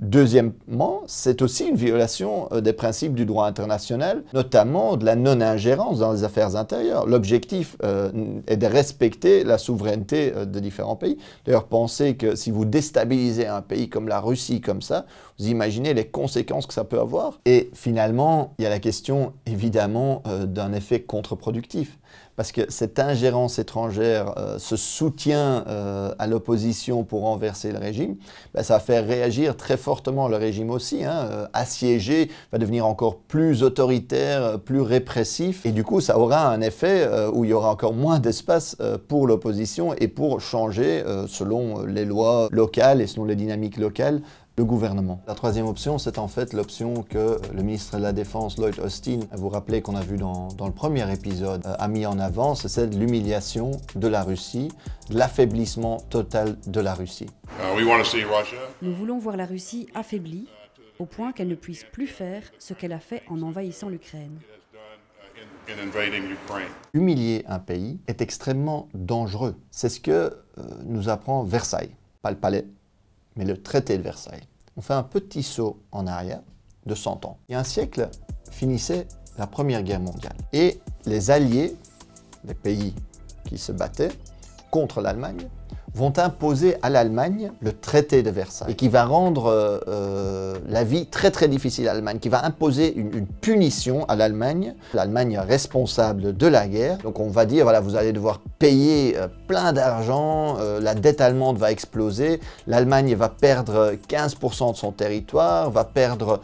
Deuxièmement, 0.00 1.04
c'est 1.06 1.40
aussi 1.40 1.64
une 1.64 1.76
violation 1.76 2.48
euh, 2.52 2.60
des 2.60 2.74
principes 2.74 3.14
du 3.14 3.24
droit 3.24 3.46
international, 3.46 4.24
notamment 4.34 4.98
de 4.98 5.06
la 5.06 5.16
non-ingérence 5.16 6.00
dans 6.00 6.12
les 6.12 6.22
affaires 6.22 6.54
intérieures. 6.54 7.06
L'objectif 7.06 7.76
euh, 7.82 8.10
est 8.46 8.58
de 8.58 8.66
respecter 8.66 9.42
la 9.42 9.56
souveraineté 9.56 10.34
euh, 10.36 10.44
de 10.44 10.60
différents 10.60 10.96
pays. 10.96 11.16
D'ailleurs, 11.46 11.64
pensez 11.64 12.14
que 12.16 12.36
si 12.36 12.50
vous 12.50 12.66
déstabilisez 12.66 13.46
un 13.46 13.62
pays 13.62 13.88
comme 13.88 14.06
la 14.06 14.20
Russie 14.20 14.60
comme 14.60 14.82
ça, 14.82 15.06
vous 15.38 15.48
imaginez 15.48 15.94
les 15.94 16.06
conséquences 16.06 16.66
que 16.66 16.74
ça 16.74 16.84
peut 16.84 17.00
avoir. 17.00 17.40
Et 17.46 17.70
finalement, 17.72 18.52
il 18.58 18.64
y 18.64 18.66
a 18.66 18.70
la 18.70 18.80
question 18.80 19.32
évidemment 19.46 20.22
d'un 20.46 20.72
effet 20.72 21.00
contre-productif 21.00 21.98
parce 22.36 22.52
que 22.52 22.70
cette 22.70 22.98
ingérence 22.98 23.58
étrangère, 23.58 24.34
euh, 24.36 24.58
ce 24.58 24.76
soutien 24.76 25.64
euh, 25.66 26.14
à 26.18 26.26
l'opposition 26.26 27.02
pour 27.02 27.22
renverser 27.22 27.72
le 27.72 27.78
régime, 27.78 28.16
ben, 28.54 28.62
ça 28.62 28.74
va 28.74 28.80
faire 28.80 29.06
réagir 29.06 29.56
très 29.56 29.78
fortement 29.78 30.28
le 30.28 30.36
régime 30.36 30.70
aussi, 30.70 31.02
hein, 31.02 31.28
euh, 31.30 31.46
assiégé, 31.54 32.30
va 32.52 32.58
devenir 32.58 32.86
encore 32.86 33.16
plus 33.16 33.62
autoritaire, 33.62 34.60
plus 34.60 34.82
répressif, 34.82 35.64
et 35.64 35.72
du 35.72 35.82
coup 35.82 36.00
ça 36.00 36.18
aura 36.18 36.46
un 36.48 36.60
effet 36.60 37.08
où 37.32 37.44
il 37.44 37.50
y 37.50 37.52
aura 37.52 37.70
encore 37.70 37.94
moins 37.94 38.18
d'espace 38.18 38.76
pour 39.08 39.26
l'opposition 39.26 39.94
et 39.94 40.08
pour 40.08 40.40
changer, 40.40 41.02
selon 41.28 41.84
les 41.84 42.04
lois 42.04 42.48
locales 42.50 43.00
et 43.00 43.06
selon 43.06 43.24
les 43.24 43.36
dynamiques 43.36 43.78
locales, 43.78 44.20
le 44.56 44.64
gouvernement. 44.64 45.20
La 45.26 45.34
troisième 45.34 45.66
option, 45.66 45.98
c'est 45.98 46.18
en 46.18 46.28
fait 46.28 46.54
l'option 46.54 47.02
que 47.02 47.38
le 47.54 47.62
ministre 47.62 47.98
de 47.98 48.02
la 48.02 48.12
Défense, 48.12 48.56
Lloyd 48.58 48.78
Austin, 48.80 49.20
vous 49.32 49.50
rappelez 49.50 49.82
qu'on 49.82 49.96
a 49.96 50.00
vu 50.00 50.16
dans, 50.16 50.48
le 50.58 50.72
premier 50.72 51.12
épisode, 51.12 51.64
euh, 51.66 51.74
a 51.78 51.88
mis 51.88 52.06
en 52.06 52.18
avant, 52.18 52.54
c'est 52.54 52.94
l'humiliation 52.94 53.72
de 53.94 54.08
la 54.08 54.22
Russie, 54.22 54.68
l'affaiblissement 55.10 55.98
total 56.08 56.56
de 56.66 56.80
la 56.80 56.94
Russie. 56.94 57.26
Uh, 57.60 57.82
Nous 58.80 58.94
voulons 58.94 59.18
voir 59.18 59.36
la 59.36 59.44
Russie 59.44 59.88
affaiblie 59.94 60.48
au 60.98 61.04
point 61.04 61.32
qu'elle 61.32 61.48
ne 61.48 61.54
puisse 61.54 61.84
plus 61.84 62.06
faire 62.06 62.42
ce 62.58 62.72
qu'elle 62.72 62.92
a 62.92 63.00
fait 63.00 63.22
en 63.28 63.42
envahissant 63.42 63.90
l'Ukraine. 63.90 64.38
Humilier 66.94 67.44
un 67.46 67.58
pays 67.58 67.98
est 68.06 68.22
extrêmement 68.22 68.88
dangereux. 68.94 69.56
C'est 69.70 69.88
ce 69.90 70.00
que 70.00 70.10
euh, 70.10 70.62
nous 70.84 71.08
apprend 71.10 71.42
Versailles, 71.42 71.90
pas 72.22 72.30
le 72.30 72.36
palais, 72.36 72.64
mais 73.36 73.44
le 73.44 73.62
traité 73.62 73.96
de 73.96 74.02
Versailles. 74.02 74.46
On 74.76 74.80
fait 74.80 74.94
un 74.94 75.02
petit 75.02 75.42
saut 75.42 75.82
en 75.92 76.06
arrière 76.06 76.42
de 76.86 76.94
100 76.94 77.24
ans. 77.24 77.38
Il 77.48 77.52
y 77.52 77.54
a 77.54 77.60
un 77.60 77.64
siècle 77.64 78.08
finissait 78.50 79.06
la 79.38 79.46
Première 79.46 79.82
Guerre 79.82 80.00
mondiale. 80.00 80.36
Et 80.52 80.80
les 81.04 81.30
alliés, 81.30 81.76
les 82.44 82.54
pays 82.54 82.94
qui 83.44 83.58
se 83.58 83.72
battaient 83.72 84.12
contre 84.70 85.00
l'Allemagne, 85.00 85.48
vont 85.96 86.12
imposer 86.18 86.76
à 86.82 86.90
l'Allemagne 86.90 87.50
le 87.62 87.72
traité 87.72 88.22
de 88.22 88.28
Versailles, 88.28 88.70
et 88.70 88.74
qui 88.74 88.88
va 88.88 89.06
rendre 89.06 89.46
euh, 89.46 89.78
euh, 89.88 90.54
la 90.68 90.84
vie 90.84 91.06
très 91.06 91.30
très 91.30 91.48
difficile 91.48 91.88
à 91.88 91.94
l'Allemagne, 91.94 92.18
qui 92.18 92.28
va 92.28 92.44
imposer 92.44 92.94
une, 92.94 93.26
punition 93.26 94.04
à 94.06 94.14
l'Allemagne, 94.14 94.74
l'Allemagne 94.92 95.38
responsable 95.38 96.36
de 96.36 96.46
la 96.46 96.68
guerre. 96.68 96.98
Donc 96.98 97.18
on 97.18 97.30
va 97.30 97.46
dire, 97.46 97.64
voilà, 97.64 97.80
vous 97.80 97.96
allez 97.96 98.12
devoir 98.12 98.40
payer 98.58 99.16
euh, 99.16 99.26
plein 99.48 99.72
d'argent, 99.72 100.58
la 100.80 100.94
dette 100.94 101.20
allemande 101.20 101.56
va 101.56 101.72
exploser, 101.72 102.40
l'Allemagne 102.66 103.14
va 103.14 103.30
perdre 103.30 103.94
15% 104.08 104.72
de 104.72 104.76
son 104.76 104.92
territoire, 104.92 105.70
va 105.70 105.84
perdre 105.84 106.40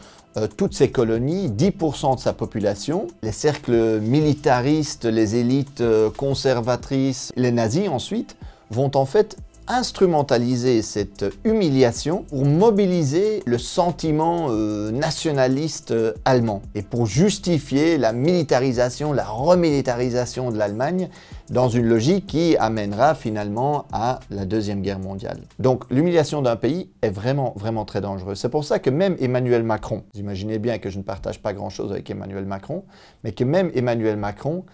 toutes 0.57 0.73
ses 0.73 0.89
colonies, 0.89 1.49
10% 1.49 2.15
de 2.15 2.19
sa 2.19 2.33
population. 2.33 3.07
Les 3.21 3.31
cercles 3.31 3.99
militaristes, 3.99 5.05
les 5.05 5.35
élites 5.35 5.83
conservatrices, 6.17 7.31
les 7.35 7.51
nazis 7.51 7.87
ensuite, 7.87 8.35
vont 8.71 8.91
en 8.95 9.05
fait 9.05 9.37
instrumentaliser 9.67 10.81
cette 10.81 11.25
humiliation 11.43 12.23
pour 12.23 12.45
mobiliser 12.45 13.43
le 13.45 13.57
sentiment 13.57 14.47
euh, 14.49 14.91
nationaliste 14.91 15.91
euh, 15.91 16.13
allemand 16.25 16.61
et 16.75 16.81
pour 16.81 17.05
justifier 17.05 17.97
la 17.97 18.13
militarisation, 18.13 19.13
la 19.13 19.25
remilitarisation 19.25 20.51
de 20.51 20.57
l'Allemagne 20.57 21.09
dans 21.49 21.69
une 21.69 21.85
logique 21.85 22.27
qui 22.27 22.57
amènera 22.57 23.15
finalement 23.15 23.85
à 23.91 24.19
la 24.29 24.45
Deuxième 24.45 24.81
Guerre 24.81 24.99
mondiale. 24.99 25.39
Donc 25.59 25.83
l'humiliation 25.89 26.41
d'un 26.41 26.55
pays 26.55 26.89
est 27.01 27.09
vraiment, 27.09 27.53
vraiment 27.57 27.85
très 27.85 28.01
dangereuse. 28.01 28.39
C'est 28.39 28.49
pour 28.49 28.65
ça 28.65 28.79
que 28.79 28.89
même 28.89 29.15
Emmanuel 29.19 29.63
Macron, 29.63 30.03
vous 30.13 30.19
imaginez 30.19 30.59
bien 30.59 30.79
que 30.79 30.89
je 30.89 30.97
ne 30.97 31.03
partage 31.03 31.41
pas 31.41 31.53
grand-chose 31.53 31.91
avec 31.91 32.09
Emmanuel 32.09 32.45
Macron, 32.45 32.83
mais 33.23 33.31
que 33.31 33.43
même 33.43 33.71
Emmanuel 33.75 34.17
Macron 34.17 34.65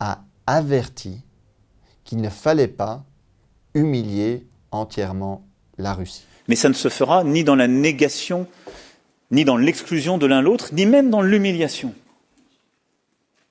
a 0.00 0.22
averti 0.46 1.22
qu'il 2.04 2.20
ne 2.20 2.28
fallait 2.28 2.68
pas 2.68 3.04
humilier 3.74 4.46
entièrement 4.70 5.46
la 5.78 5.94
Russie. 5.94 6.24
Mais 6.48 6.56
ça 6.56 6.68
ne 6.68 6.74
se 6.74 6.88
fera 6.88 7.24
ni 7.24 7.44
dans 7.44 7.56
la 7.56 7.68
négation, 7.68 8.46
ni 9.30 9.44
dans 9.44 9.56
l'exclusion 9.56 10.18
de 10.18 10.26
l'un 10.26 10.42
l'autre, 10.42 10.70
ni 10.72 10.86
même 10.86 11.10
dans 11.10 11.22
l'humiliation. 11.22 11.94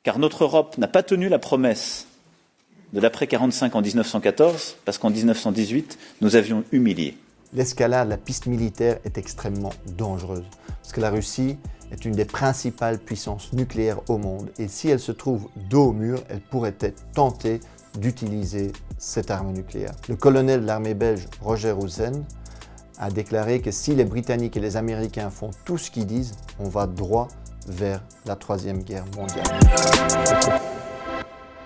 Car 0.03 0.19
notre 0.19 0.43
Europe 0.43 0.77
n'a 0.77 0.87
pas 0.87 1.03
tenu 1.03 1.29
la 1.29 1.39
promesse 1.39 2.07
de 2.93 2.99
l'après 2.99 3.25
45 3.27 3.75
en 3.75 3.81
1914 3.81 4.77
parce 4.85 4.97
qu'en 4.97 5.09
1918, 5.09 5.97
nous 6.21 6.35
avions 6.35 6.63
humilié. 6.71 7.17
L'escalade, 7.53 8.09
la 8.09 8.17
piste 8.17 8.45
militaire 8.45 8.99
est 9.05 9.17
extrêmement 9.17 9.73
dangereuse 9.97 10.45
parce 10.67 10.91
que 10.91 11.01
la 11.01 11.09
Russie 11.09 11.57
est 11.91 12.05
une 12.05 12.13
des 12.13 12.25
principales 12.25 12.99
puissances 12.99 13.53
nucléaires 13.53 13.99
au 14.09 14.17
monde 14.17 14.49
et 14.59 14.67
si 14.67 14.89
elle 14.89 14.99
se 14.99 15.11
trouve 15.11 15.47
dos 15.69 15.87
au 15.89 15.93
mur, 15.93 16.21
elle 16.29 16.41
pourrait 16.41 16.75
être 16.79 17.01
tentée 17.13 17.59
d'utiliser 17.97 18.71
cette 18.97 19.31
arme 19.31 19.51
nucléaire. 19.51 19.93
Le 20.09 20.15
colonel 20.15 20.61
de 20.61 20.65
l'armée 20.65 20.93
belge, 20.93 21.27
Roger 21.41 21.71
Housen, 21.71 22.23
a 22.99 23.09
déclaré 23.09 23.61
que 23.61 23.71
si 23.71 23.95
les 23.95 24.05
Britanniques 24.05 24.57
et 24.57 24.59
les 24.59 24.77
Américains 24.77 25.29
font 25.29 25.51
tout 25.65 25.77
ce 25.77 25.91
qu'ils 25.91 26.05
disent, 26.05 26.35
on 26.59 26.69
va 26.69 26.87
droit 26.87 27.27
vers 27.67 28.03
la 28.25 28.35
Troisième 28.35 28.83
Guerre 28.83 29.05
mondiale. 29.17 29.59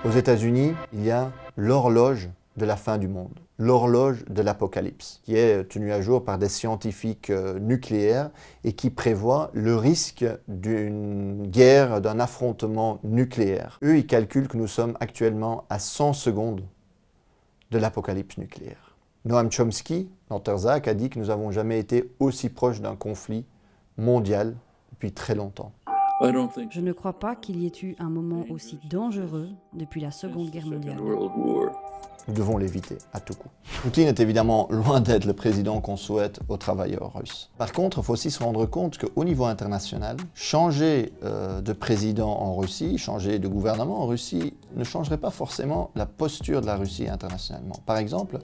Aux 0.06 0.12
États-Unis, 0.12 0.74
il 0.94 1.04
y 1.04 1.12
a 1.12 1.32
l'horloge 1.56 2.30
de 2.56 2.66
la 2.66 2.76
fin 2.76 2.98
du 2.98 3.08
monde, 3.08 3.40
l'horloge 3.60 4.24
de 4.30 4.42
l'apocalypse, 4.42 5.20
qui 5.24 5.36
est 5.36 5.64
tenue 5.66 5.92
à 5.92 6.02
jour 6.02 6.24
par 6.24 6.38
des 6.38 6.50
scientifiques 6.50 7.30
euh, 7.30 7.60
nucléaires 7.60 8.30
et 8.64 8.74
qui 8.74 8.90
prévoit 8.90 9.50
le 9.54 9.76
risque 9.76 10.26
d'une 10.48 11.48
guerre, 11.48 12.02
d'un 12.02 12.20
affrontement 12.20 13.00
nucléaire. 13.04 13.80
Eux, 13.84 13.98
ils 13.98 14.08
calculent 14.08 14.48
que 14.48 14.58
nous 14.58 14.68
sommes 14.68 14.96
actuellement 15.00 15.66
à 15.70 15.80
100 15.80 16.14
secondes 16.14 16.64
de 17.72 17.78
l'apocalypse 17.78 18.38
nucléaire. 18.38 18.96
Noam 19.26 19.52
Chomsky, 19.52 20.10
dans 20.30 20.40
Terzak, 20.40 20.88
a 20.88 20.94
dit 20.94 21.10
que 21.10 21.20
nous 21.20 21.26
n'avons 21.26 21.52
jamais 21.52 21.80
été 21.80 22.12
aussi 22.20 22.50
proches 22.50 22.80
d'un 22.80 22.96
conflit 22.96 23.46
mondial 23.98 24.56
depuis 24.92 25.12
très 25.12 25.36
longtemps. 25.36 25.74
Je 26.20 26.82
ne 26.82 26.94
crois 26.94 27.14
pas 27.14 27.36
qu'il 27.36 27.62
y 27.62 27.68
ait 27.68 27.82
eu 27.84 27.96
un 28.00 28.10
moment 28.10 28.46
aussi 28.50 28.80
dangereux 28.90 29.50
depuis 29.74 30.02
la 30.02 30.12
Seconde 30.12 30.50
Guerre 30.50 30.66
mondiale. 30.66 30.98
Nous 32.28 32.34
devons 32.34 32.58
l'éviter 32.58 32.98
à 33.14 33.22
tout 33.22 33.36
coup. 33.36 33.48
Poutine 33.84 34.08
est 34.08 34.20
évidemment 34.20 34.68
loin 34.70 35.00
d'être 35.00 35.24
le 35.24 35.34
président 35.34 35.80
qu'on 35.80 35.96
souhaite 35.96 36.42
aux 36.50 36.58
travailleurs 36.58 37.14
russes. 37.14 37.50
Par 37.58 37.72
contre, 37.72 38.00
il 38.00 38.04
faut 38.04 38.14
aussi 38.14 38.32
se 38.32 38.44
rendre 38.44 38.66
compte 38.66 38.98
qu'au 38.98 39.24
niveau 39.24 39.46
international, 39.46 40.18
changer 40.34 41.14
euh, 41.24 41.62
de 41.62 41.72
président 41.72 42.32
en 42.32 42.56
Russie, 42.56 42.98
changer 42.98 43.40
de 43.40 43.48
gouvernement 43.48 44.02
en 44.02 44.08
Russie, 44.08 44.56
ne 44.76 44.84
changerait 44.84 45.20
pas 45.20 45.30
forcément 45.30 45.92
la 45.96 46.06
posture 46.06 46.60
de 46.60 46.66
la 46.66 46.76
Russie 46.76 47.08
internationalement. 47.08 47.76
Par 47.86 47.98
exemple, 47.98 48.40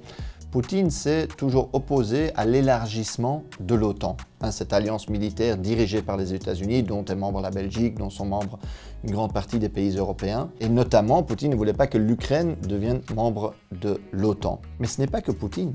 Poutine 0.53 0.91
s'est 0.91 1.25
toujours 1.35 1.69
opposé 1.73 2.31
à 2.35 2.45
l'élargissement 2.45 3.43
de 3.59 3.73
l'OTAN, 3.73 4.17
hein, 4.39 4.51
cette 4.51 4.71
alliance 4.71 5.09
militaire 5.09 5.57
dirigée 5.57 6.03
par 6.03 6.15
les 6.15 6.35
États-Unis, 6.35 6.83
dont 6.83 7.03
est 7.05 7.15
membre 7.15 7.41
la 7.41 7.49
Belgique, 7.49 7.97
dont 7.97 8.11
sont 8.11 8.27
membres 8.27 8.59
une 9.03 9.09
grande 9.09 9.33
partie 9.33 9.57
des 9.57 9.67
pays 9.67 9.97
européens. 9.97 10.51
Et 10.59 10.69
notamment, 10.69 11.23
Poutine 11.23 11.49
ne 11.49 11.55
voulait 11.55 11.73
pas 11.73 11.87
que 11.87 11.97
l'Ukraine 11.97 12.55
devienne 12.67 13.01
membre 13.15 13.55
de 13.71 13.99
l'OTAN. 14.11 14.61
Mais 14.77 14.85
ce 14.85 15.01
n'est 15.01 15.07
pas 15.07 15.21
que 15.21 15.31
Poutine, 15.31 15.73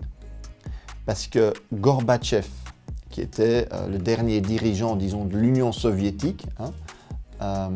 parce 1.07 1.27
que 1.27 1.53
Gorbatchev, 1.75 2.47
qui 3.11 3.21
était 3.21 3.67
euh, 3.73 3.89
le 3.89 3.99
dernier 3.99 4.41
dirigeant, 4.41 4.95
disons, 4.95 5.25
de 5.25 5.37
l'Union 5.37 5.73
soviétique, 5.73 6.47
hein, 6.61 6.71
euh, 7.43 7.69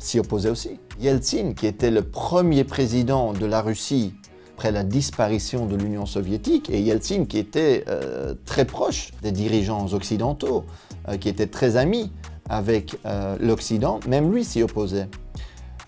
s'y 0.00 0.18
opposait 0.18 0.50
aussi. 0.50 0.80
Yeltsin, 0.98 1.52
qui 1.52 1.68
était 1.68 1.92
le 1.92 2.02
premier 2.02 2.64
président 2.64 3.32
de 3.32 3.46
la 3.46 3.62
Russie 3.62 4.14
après 4.58 4.72
la 4.72 4.82
disparition 4.82 5.66
de 5.66 5.76
l'Union 5.76 6.04
soviétique, 6.04 6.68
et 6.68 6.80
Yeltsin 6.80 7.26
qui 7.26 7.38
était 7.38 7.84
euh, 7.86 8.34
très 8.44 8.64
proche 8.64 9.12
des 9.22 9.30
dirigeants 9.30 9.92
occidentaux, 9.92 10.64
euh, 11.06 11.16
qui 11.16 11.28
était 11.28 11.46
très 11.46 11.76
ami 11.76 12.10
avec 12.48 12.98
euh, 13.06 13.36
l'Occident, 13.38 14.00
même 14.08 14.32
lui 14.32 14.44
s'y 14.44 14.60
opposait. 14.64 15.08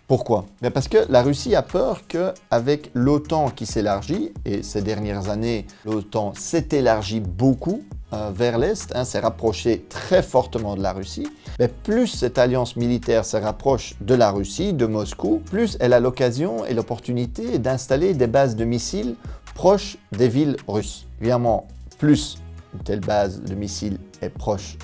Pourquoi? 0.07 0.47
Ben 0.62 0.71
Parce 0.71 0.87
que 0.87 0.99
la 1.09 1.21
Russie 1.25 1.57
a 1.57 1.62
peur 1.62 2.07
qu'avec 2.07 2.93
l'OTAN 2.95 3.50
qui 3.50 3.67
s'élargit, 3.67 4.33
et 4.45 4.62
ces 4.62 4.83
dernières 4.83 5.31
années, 5.31 5.67
l'OTAN 5.85 6.33
s'est 6.37 6.69
élargi 6.71 7.19
beaucoup, 7.19 7.83
euh, 8.12 8.31
vers 8.35 8.59
l'Est, 8.59 8.93
hein, 8.95 9.05
s'est 9.05 9.21
rapproché 9.21 9.85
très 9.88 10.23
fortement 10.23 10.75
de 10.75 10.83
la 10.83 10.93
Russie, 10.93 11.29
mais 11.59 11.69
plus 11.69 12.09
cette 12.09 12.38
alliance 12.38 12.75
militaire 12.76 13.25
se 13.25 13.37
rapproche 13.37 13.95
de 14.00 14.14
la 14.14 14.31
Russie, 14.31 14.73
de 14.73 14.87
Moscou, 14.87 15.40
plus 15.47 15.76
elle 15.79 15.93
a 15.93 16.00
l'occasion 16.00 16.64
et 16.64 16.75
l'opportunité 16.75 17.59
d'installer 17.59 18.14
des 18.14 18.26
bases 18.26 18.57
de 18.57 18.64
missiles 18.64 19.14
proches 19.55 19.97
des 20.12 20.29
villes 20.29 20.57
russes. 20.67 21.07
Évidemment, 21.21 21.69
plus 21.99 22.38
une 22.75 22.81
telle 22.81 23.00
base 23.00 23.43
de 23.43 23.55
missiles 23.55 23.99
est 24.23 24.31
proche 24.31 24.76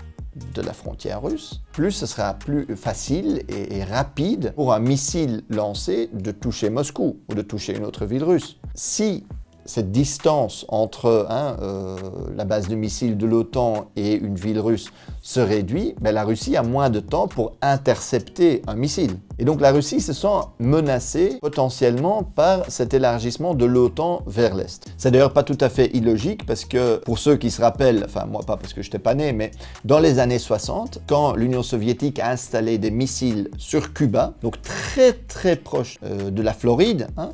de 0.54 0.62
la 0.62 0.72
frontière 0.72 1.22
russe, 1.22 1.62
plus 1.72 1.92
ce 1.92 2.06
sera 2.06 2.34
plus 2.34 2.76
facile 2.76 3.42
et, 3.48 3.78
et, 3.78 3.84
rapide 3.84 4.52
pour 4.54 4.72
un 4.72 4.80
missile 4.80 5.42
lancé 5.48 6.10
de 6.12 6.30
toucher 6.30 6.70
Moscou 6.70 7.18
ou 7.30 7.34
de 7.34 7.42
toucher 7.42 7.76
une 7.76 7.84
autre 7.84 8.04
ville 8.04 8.22
russe. 8.22 8.58
Si 8.74 9.24
cette 9.66 9.92
distance 9.92 10.64
entre 10.68 11.26
hein, 11.28 11.56
euh, 11.60 11.96
la 12.36 12.44
base 12.44 12.68
de 12.68 12.74
missiles 12.74 13.16
de 13.16 13.26
l'OTAN 13.26 13.90
et 13.96 14.14
une 14.14 14.36
ville 14.36 14.60
russe 14.60 14.86
se 15.22 15.40
réduit, 15.40 15.94
mais 16.00 16.12
la 16.12 16.24
Russie 16.24 16.56
a 16.56 16.62
moins 16.62 16.90
de 16.90 17.00
temps 17.00 17.28
pour 17.28 17.56
intercepter 17.60 18.62
un 18.66 18.76
missile. 18.76 19.18
Et 19.38 19.44
donc 19.44 19.60
la 19.60 19.72
Russie 19.72 20.00
se 20.00 20.12
sent 20.12 20.28
menacée 20.58 21.38
potentiellement 21.40 22.22
par 22.22 22.70
cet 22.70 22.94
élargissement 22.94 23.54
de 23.54 23.64
l'OTAN 23.64 24.22
vers 24.26 24.54
l'Est. 24.54 24.86
C'est 24.96 25.10
d'ailleurs 25.10 25.32
pas 25.32 25.42
tout 25.42 25.58
à 25.60 25.68
fait 25.68 25.94
illogique 25.94 26.46
parce 26.46 26.64
que 26.64 26.96
pour 26.96 27.18
ceux 27.18 27.36
qui 27.36 27.50
se 27.50 27.60
rappellent, 27.60 28.04
enfin 28.04 28.24
moi 28.26 28.42
pas 28.46 28.56
parce 28.56 28.72
que 28.72 28.82
je 28.82 28.88
n'étais 28.88 28.98
pas 28.98 29.14
né, 29.14 29.32
mais 29.32 29.50
dans 29.84 29.98
les 29.98 30.18
années 30.18 30.38
60, 30.38 31.00
quand 31.06 31.34
l'Union 31.34 31.62
soviétique 31.62 32.18
a 32.18 32.30
installé 32.30 32.78
des 32.78 32.90
missiles 32.90 33.50
sur 33.58 33.92
Cuba, 33.92 34.34
donc 34.42 34.62
très 34.62 35.12
très 35.12 35.56
proche 35.56 35.98
euh, 36.04 36.30
de 36.30 36.42
la 36.42 36.52
Floride, 36.52 37.08
hein, 37.16 37.30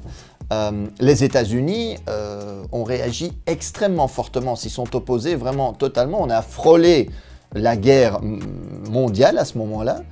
euh, 0.52 0.86
les 1.00 1.24
États-Unis 1.24 1.96
euh, 2.08 2.62
ont 2.72 2.84
réagi 2.84 3.32
extrêmement 3.46 4.08
fortement, 4.08 4.54
s'y 4.54 4.68
sont 4.68 4.94
opposés 4.94 5.34
vraiment 5.34 5.72
totalement. 5.72 6.20
On 6.20 6.30
a 6.30 6.42
frôlé 6.42 7.08
la 7.54 7.76
guerre 7.76 8.20
mondiale 8.90 9.38
à 9.38 9.44
ce 9.44 9.56
moment-là 9.58 10.02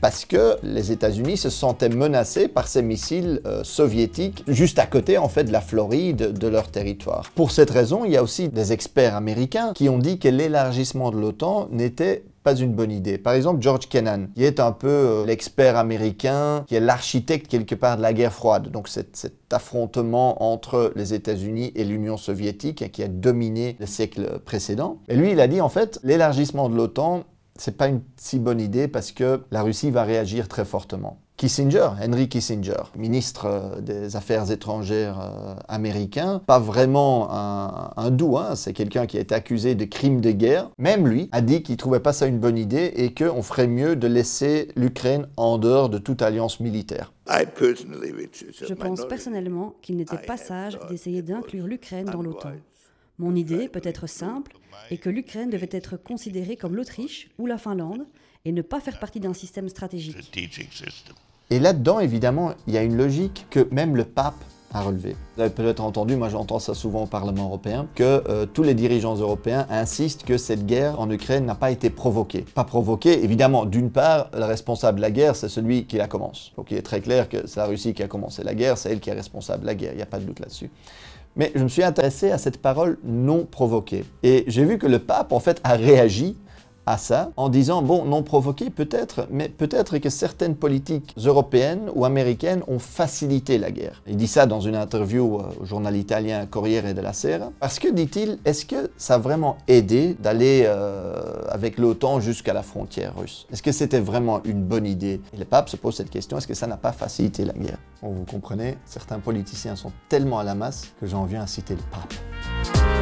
parce 0.00 0.24
que 0.24 0.56
les 0.62 0.92
États-Unis 0.92 1.36
se 1.36 1.50
sentaient 1.50 1.88
menacés 1.88 2.48
par 2.48 2.68
ces 2.68 2.82
missiles 2.82 3.40
euh, 3.46 3.62
soviétiques 3.64 4.44
juste 4.48 4.78
à 4.78 4.86
côté 4.86 5.18
en 5.18 5.28
fait 5.28 5.44
de 5.44 5.52
la 5.52 5.60
Floride, 5.60 6.32
de 6.32 6.48
leur 6.48 6.70
territoire. 6.70 7.30
Pour 7.34 7.50
cette 7.50 7.70
raison, 7.70 8.04
il 8.04 8.12
y 8.12 8.16
a 8.16 8.22
aussi 8.22 8.48
des 8.48 8.72
experts 8.72 9.14
américains 9.14 9.72
qui 9.74 9.88
ont 9.88 9.98
dit 9.98 10.18
que 10.18 10.28
l'élargissement 10.28 11.10
de 11.10 11.18
l'OTAN 11.18 11.68
n'était 11.70 12.24
pas 12.42 12.54
une 12.54 12.72
bonne 12.72 12.90
idée. 12.90 13.18
Par 13.18 13.34
exemple, 13.34 13.62
George 13.62 13.88
Kennan, 13.88 14.28
qui 14.34 14.44
est 14.44 14.60
un 14.60 14.72
peu 14.72 14.88
euh, 14.88 15.26
l'expert 15.26 15.76
américain, 15.76 16.64
qui 16.66 16.74
est 16.74 16.80
l'architecte 16.80 17.48
quelque 17.48 17.74
part 17.74 17.96
de 17.96 18.02
la 18.02 18.12
guerre 18.12 18.32
froide. 18.32 18.70
Donc 18.70 18.88
cet, 18.88 19.16
cet 19.16 19.52
affrontement 19.52 20.42
entre 20.42 20.92
les 20.96 21.14
États-Unis 21.14 21.72
et 21.74 21.84
l'Union 21.84 22.16
soviétique 22.16 22.90
qui 22.92 23.02
a 23.02 23.08
dominé 23.08 23.76
le 23.78 23.86
siècle 23.86 24.40
précédent. 24.44 25.00
Et 25.08 25.16
lui, 25.16 25.32
il 25.32 25.40
a 25.40 25.48
dit 25.48 25.60
en 25.60 25.68
fait, 25.68 26.00
l'élargissement 26.02 26.68
de 26.68 26.76
l'OTAN, 26.76 27.24
c'est 27.56 27.76
pas 27.76 27.88
une 27.88 28.00
si 28.16 28.38
bonne 28.38 28.60
idée 28.60 28.88
parce 28.88 29.12
que 29.12 29.42
la 29.50 29.62
Russie 29.62 29.90
va 29.90 30.04
réagir 30.04 30.48
très 30.48 30.64
fortement. 30.64 31.20
Kissinger, 31.40 31.92
Henry 31.98 32.28
Kissinger, 32.28 32.82
ministre 32.98 33.46
euh, 33.46 33.80
des 33.80 34.14
Affaires 34.14 34.50
étrangères 34.50 35.18
euh, 35.22 35.54
américain, 35.68 36.42
pas 36.44 36.58
vraiment 36.58 37.30
un, 37.30 38.10
doux, 38.10 38.36
hein, 38.36 38.56
c'est 38.56 38.74
quelqu'un 38.74 39.06
qui 39.06 39.16
a 39.16 39.20
été 39.20 39.34
accusé 39.34 39.74
de 39.74 39.86
crimes 39.86 40.20
de 40.20 40.32
guerre. 40.32 40.68
Même 40.76 41.08
lui 41.08 41.30
a 41.32 41.40
dit 41.40 41.62
qu'il 41.62 41.78
trouvait 41.78 42.00
pas 42.00 42.12
ça 42.12 42.26
une 42.26 42.38
bonne 42.38 42.58
idée 42.58 42.92
et 42.94 43.14
qu'on 43.14 43.42
ferait 43.42 43.68
mieux 43.68 43.96
de 43.96 44.06
laisser 44.06 44.68
l'Ukraine 44.76 45.28
en 45.38 45.56
dehors 45.56 45.88
de 45.88 45.96
toute 45.96 46.20
alliance 46.20 46.60
militaire. 46.60 47.10
Je 47.26 48.74
pense 48.74 49.08
personnellement 49.08 49.76
qu'il 49.80 49.96
n'était 49.96 50.18
pas 50.18 50.36
sage 50.36 50.78
d'essayer 50.90 51.22
d'inclure 51.22 51.66
l'Ukraine 51.66 52.04
dans 52.04 52.20
l'OTAN. 52.20 52.52
Mon 53.18 53.34
idée, 53.34 53.68
peut 53.68 53.80
être 53.84 54.06
simple, 54.06 54.52
est 54.90 54.98
que 54.98 55.08
l'Ukraine 55.08 55.48
devait 55.48 55.70
être 55.72 55.96
considérée 55.96 56.58
comme 56.58 56.76
l'Autriche 56.76 57.30
ou 57.38 57.46
la 57.46 57.56
Finlande 57.56 58.04
et 58.44 58.52
ne 58.52 58.60
pas 58.60 58.80
faire 58.80 58.98
partie 58.98 59.20
d'un 59.20 59.34
système 59.34 59.70
stratégique. 59.70 60.30
Et 61.52 61.58
là-dedans, 61.58 61.98
évidemment, 61.98 62.52
il 62.68 62.74
y 62.74 62.78
a 62.78 62.82
une 62.82 62.96
logique 62.96 63.46
que 63.50 63.66
même 63.72 63.96
le 63.96 64.04
pape 64.04 64.36
a 64.72 64.82
relevé. 64.82 65.16
Vous 65.34 65.42
avez 65.42 65.50
peut-être 65.50 65.80
entendu, 65.80 66.14
moi 66.14 66.28
j'entends 66.28 66.60
ça 66.60 66.74
souvent 66.74 67.02
au 67.02 67.06
Parlement 67.06 67.46
européen, 67.46 67.88
que 67.96 68.22
euh, 68.28 68.46
tous 68.46 68.62
les 68.62 68.74
dirigeants 68.74 69.16
européens 69.16 69.66
insistent 69.68 70.22
que 70.22 70.38
cette 70.38 70.64
guerre 70.64 71.00
en 71.00 71.10
Ukraine 71.10 71.44
n'a 71.44 71.56
pas 71.56 71.72
été 71.72 71.90
provoquée. 71.90 72.44
Pas 72.54 72.62
provoquée, 72.62 73.24
évidemment, 73.24 73.64
d'une 73.64 73.90
part, 73.90 74.30
le 74.32 74.44
responsable 74.44 74.98
de 74.98 75.02
la 75.02 75.10
guerre, 75.10 75.34
c'est 75.34 75.48
celui 75.48 75.86
qui 75.86 75.96
la 75.96 76.06
commence. 76.06 76.52
Donc 76.56 76.70
il 76.70 76.76
est 76.76 76.82
très 76.82 77.00
clair 77.00 77.28
que 77.28 77.48
c'est 77.48 77.58
la 77.58 77.66
Russie 77.66 77.94
qui 77.94 78.04
a 78.04 78.06
commencé 78.06 78.44
la 78.44 78.54
guerre, 78.54 78.78
c'est 78.78 78.92
elle 78.92 79.00
qui 79.00 79.10
est 79.10 79.14
responsable 79.14 79.62
de 79.62 79.66
la 79.66 79.74
guerre, 79.74 79.92
il 79.92 79.96
n'y 79.96 80.02
a 80.02 80.06
pas 80.06 80.20
de 80.20 80.24
doute 80.26 80.38
là-dessus. 80.38 80.70
Mais 81.34 81.50
je 81.56 81.62
me 81.64 81.68
suis 81.68 81.82
intéressé 81.82 82.30
à 82.30 82.38
cette 82.38 82.62
parole 82.62 82.98
non 83.02 83.46
provoquée. 83.50 84.04
Et 84.22 84.44
j'ai 84.46 84.64
vu 84.64 84.78
que 84.78 84.86
le 84.86 85.00
pape, 85.00 85.32
en 85.32 85.40
fait, 85.40 85.60
a 85.64 85.74
réagi 85.74 86.36
ça 86.98 87.30
en 87.36 87.48
disant, 87.48 87.82
bon, 87.82 88.04
non 88.04 88.22
provoqué 88.22 88.70
peut-être, 88.70 89.26
mais 89.30 89.48
peut-être 89.48 89.98
que 89.98 90.10
certaines 90.10 90.54
politiques 90.54 91.14
européennes 91.24 91.90
ou 91.94 92.04
américaines 92.04 92.62
ont 92.68 92.78
facilité 92.78 93.58
la 93.58 93.70
guerre. 93.70 94.02
Il 94.06 94.16
dit 94.16 94.26
ça 94.26 94.46
dans 94.46 94.60
une 94.60 94.76
interview 94.76 95.40
au 95.60 95.64
journal 95.64 95.96
italien 95.96 96.46
Corriere 96.46 96.94
della 96.94 97.12
Sera. 97.12 97.52
Parce 97.60 97.78
que, 97.78 97.88
dit-il, 97.88 98.38
est-ce 98.44 98.64
que 98.64 98.90
ça 98.96 99.14
a 99.14 99.18
vraiment 99.18 99.56
aidé 99.68 100.16
d'aller 100.20 100.64
euh, 100.66 101.42
avec 101.48 101.78
l'OTAN 101.78 102.20
jusqu'à 102.20 102.52
la 102.52 102.62
frontière 102.62 103.16
russe? 103.16 103.46
Est-ce 103.52 103.62
que 103.62 103.72
c'était 103.72 104.00
vraiment 104.00 104.40
une 104.44 104.62
bonne 104.62 104.86
idée? 104.86 105.20
Et 105.34 105.36
le 105.36 105.44
pape 105.44 105.68
se 105.68 105.76
pose 105.76 105.96
cette 105.96 106.10
question, 106.10 106.38
est-ce 106.38 106.46
que 106.46 106.54
ça 106.54 106.66
n'a 106.66 106.76
pas 106.76 106.92
facilité 106.92 107.44
la 107.44 107.52
guerre? 107.52 107.78
Vous 108.02 108.24
comprenez, 108.24 108.78
certains 108.86 109.18
politiciens 109.18 109.76
sont 109.76 109.92
tellement 110.08 110.38
à 110.38 110.44
la 110.44 110.54
masse 110.54 110.92
que 111.00 111.06
j'en 111.06 111.24
viens 111.24 111.42
à 111.42 111.46
citer 111.46 111.74
le 111.74 111.82
pape. 111.90 112.99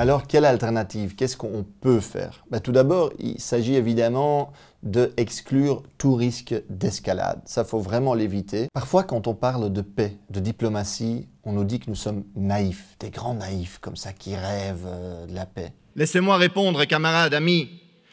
Alors, 0.00 0.26
quelle 0.26 0.46
alternative? 0.46 1.14
Qu'est-ce 1.14 1.36
qu'on 1.36 1.62
peut 1.82 2.00
faire? 2.00 2.42
Ben, 2.50 2.58
Tout 2.58 2.72
d'abord, 2.72 3.12
il 3.18 3.38
s'agit 3.38 3.74
évidemment 3.74 4.50
de 4.82 5.12
exclure 5.18 5.82
tout 5.98 6.14
risque 6.14 6.54
d'escalade. 6.70 7.42
Ça, 7.44 7.64
faut 7.64 7.80
vraiment 7.80 8.14
l'éviter. 8.14 8.68
Parfois, 8.72 9.04
quand 9.04 9.26
on 9.26 9.34
parle 9.34 9.70
de 9.70 9.82
paix, 9.82 10.16
de 10.30 10.40
diplomatie, 10.40 11.28
on 11.44 11.52
nous 11.52 11.64
dit 11.64 11.80
que 11.80 11.90
nous 11.90 11.96
sommes 11.96 12.24
naïfs, 12.34 12.96
des 12.98 13.10
grands 13.10 13.34
naïfs 13.34 13.76
comme 13.82 13.96
ça 13.96 14.14
qui 14.14 14.34
rêvent 14.34 14.86
euh, 14.86 15.26
de 15.26 15.34
la 15.34 15.44
paix. 15.44 15.70
Laissez-moi 15.96 16.38
répondre, 16.38 16.82
camarades, 16.86 17.34
amis, 17.34 17.68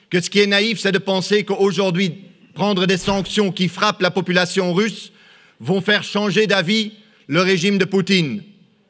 que 0.10 0.20
ce 0.20 0.30
qui 0.30 0.42
est 0.42 0.46
naïf, 0.46 0.82
c'est 0.82 0.92
de 0.92 0.98
penser 0.98 1.46
qu'aujourd'hui, 1.46 2.26
prendre 2.54 2.86
des 2.86 2.98
sanctions 2.98 3.54
qui 3.54 3.70
frappent 3.70 4.02
la 4.02 4.12
population 4.12 4.74
russe 4.74 5.14
vont 5.62 5.80
faire 5.80 6.04
changer 6.04 6.48
d'avis 6.48 6.92
le 7.28 7.40
régime 7.40 7.78
de 7.78 7.86
Poutine. 7.86 8.42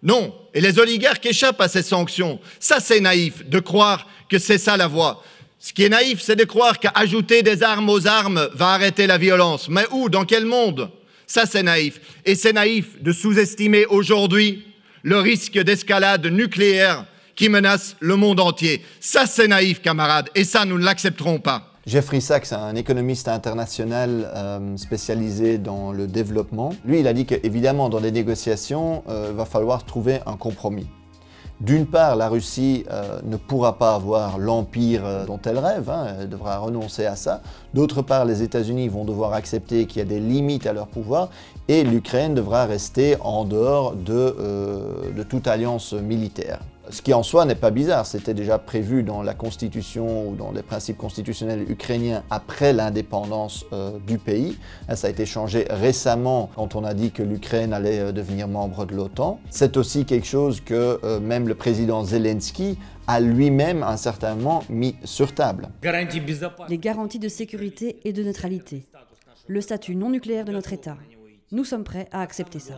Non. 0.03 0.33
Et 0.53 0.61
les 0.61 0.79
oligarques 0.79 1.25
échappent 1.25 1.61
à 1.61 1.67
ces 1.67 1.83
sanctions. 1.83 2.39
Ça, 2.59 2.79
c'est 2.79 2.99
naïf 2.99 3.45
de 3.47 3.59
croire 3.59 4.07
que 4.29 4.39
c'est 4.39 4.57
ça 4.57 4.77
la 4.77 4.87
voie. 4.87 5.23
Ce 5.59 5.73
qui 5.73 5.83
est 5.83 5.89
naïf, 5.89 6.21
c'est 6.21 6.35
de 6.35 6.43
croire 6.43 6.79
qu'ajouter 6.79 7.41
des 7.41 7.63
armes 7.63 7.89
aux 7.89 8.07
armes 8.07 8.49
va 8.53 8.69
arrêter 8.69 9.07
la 9.07 9.17
violence. 9.17 9.69
Mais 9.69 9.85
où? 9.91 10.09
Dans 10.09 10.25
quel 10.25 10.45
monde? 10.45 10.89
Ça, 11.25 11.45
c'est 11.45 11.63
naïf. 11.63 11.99
Et 12.25 12.35
c'est 12.35 12.53
naïf 12.53 13.01
de 13.01 13.11
sous-estimer 13.11 13.85
aujourd'hui 13.85 14.65
le 15.03 15.19
risque 15.19 15.57
d'escalade 15.57 16.25
nucléaire 16.27 17.05
qui 17.35 17.49
menace 17.49 17.95
le 17.99 18.15
monde 18.15 18.39
entier. 18.39 18.83
Ça, 18.99 19.25
c'est 19.25 19.47
naïf, 19.47 19.81
camarades. 19.81 20.29
Et 20.35 20.43
ça, 20.43 20.65
nous 20.65 20.77
ne 20.77 20.85
l'accepterons 20.85 21.39
pas. 21.39 21.66
Jeffrey 21.87 22.19
Sachs, 22.19 22.51
un 22.51 22.75
économiste 22.75 23.29
international 23.29 24.29
euh, 24.35 24.75
spécialisé 24.75 25.57
dans 25.57 25.93
le 25.93 26.05
développement, 26.05 26.73
lui, 26.83 26.99
il 26.99 27.07
a 27.07 27.13
dit 27.13 27.25
qu'évidemment, 27.25 27.87
dans 27.87 28.01
les 28.01 28.11
négociations, 28.11 29.03
il 29.07 29.13
euh, 29.13 29.31
va 29.33 29.45
falloir 29.45 29.85
trouver 29.85 30.19
un 30.25 30.35
compromis. 30.35 30.85
D'une 31.61 31.85
part, 31.85 32.17
la 32.17 32.27
Russie 32.27 32.83
euh, 32.91 33.21
ne 33.23 33.37
pourra 33.37 33.77
pas 33.77 33.95
avoir 33.95 34.37
l'empire 34.37 35.25
dont 35.27 35.39
elle 35.45 35.59
rêve, 35.59 35.89
hein, 35.89 36.07
elle 36.19 36.27
devra 36.27 36.57
renoncer 36.57 37.05
à 37.05 37.15
ça. 37.15 37.41
D'autre 37.73 38.01
part, 38.01 38.25
les 38.25 38.43
États-Unis 38.43 38.89
vont 38.89 39.05
devoir 39.05 39.31
accepter 39.31 39.85
qu'il 39.85 39.99
y 39.99 40.01
a 40.01 40.05
des 40.05 40.19
limites 40.19 40.67
à 40.67 40.73
leur 40.73 40.87
pouvoir 40.87 41.29
et 41.67 41.83
l'Ukraine 41.83 42.33
devra 42.33 42.65
rester 42.65 43.15
en 43.21 43.45
dehors 43.45 43.95
de 43.95 45.23
toute 45.23 45.47
alliance 45.47 45.93
militaire. 45.93 46.59
Ce 46.89 47.01
qui 47.01 47.13
en 47.13 47.21
soi 47.21 47.43
n'est 47.43 47.55
pas 47.55 47.71
bizarre, 47.71 48.05
c'était 48.05 48.33
déjà 48.33 48.57
prévu 48.57 49.03
dans 49.03 49.21
la 49.21 49.33
constitution 49.33 50.29
ou 50.29 50.35
dans 50.35 50.51
les 50.53 50.61
principes 50.61 50.97
constitutionnels 50.97 51.69
ukrainiens 51.69 52.23
après 52.29 52.71
l'indépendance 52.71 53.65
euh, 53.73 53.91
du 54.07 54.17
pays. 54.17 54.57
Hein, 54.87 54.95
ça 54.95 55.07
a 55.07 55.09
été 55.09 55.25
changé 55.25 55.65
récemment 55.69 56.49
quand 56.55 56.75
on 56.75 56.85
a 56.85 56.93
dit 56.93 57.11
que 57.11 57.23
l'Ukraine 57.23 57.73
allait 57.73 57.99
euh, 57.99 58.11
devenir 58.13 58.47
membre 58.47 58.85
de 58.85 58.95
l'OTAN. 58.95 59.41
C'est 59.49 59.75
aussi 59.75 60.05
quelque 60.05 60.27
chose 60.27 60.61
que 60.61 60.97
euh, 61.03 61.19
même 61.19 61.49
le 61.49 61.55
président 61.55 62.05
Zelensky 62.05 62.77
a 63.07 63.19
lui-même 63.19 63.83
un 63.83 63.97
certain 63.97 64.35
moment 64.35 64.63
mis 64.69 64.95
sur 65.03 65.33
table. 65.35 65.67
Les 66.69 66.77
garanties 66.77 67.19
de 67.19 67.27
sécurité 67.27 67.99
et 68.05 68.13
de 68.13 68.23
neutralité. 68.23 68.85
Le 69.47 69.59
statut 69.59 69.95
non 69.95 70.09
nucléaire 70.09 70.45
de 70.45 70.53
notre 70.53 70.71
État 70.71 70.95
nous 71.53 71.63
sommes 71.63 71.85
prêts 71.85 72.09
à 72.11 72.21
accepter 72.21 72.59
ça. 72.59 72.73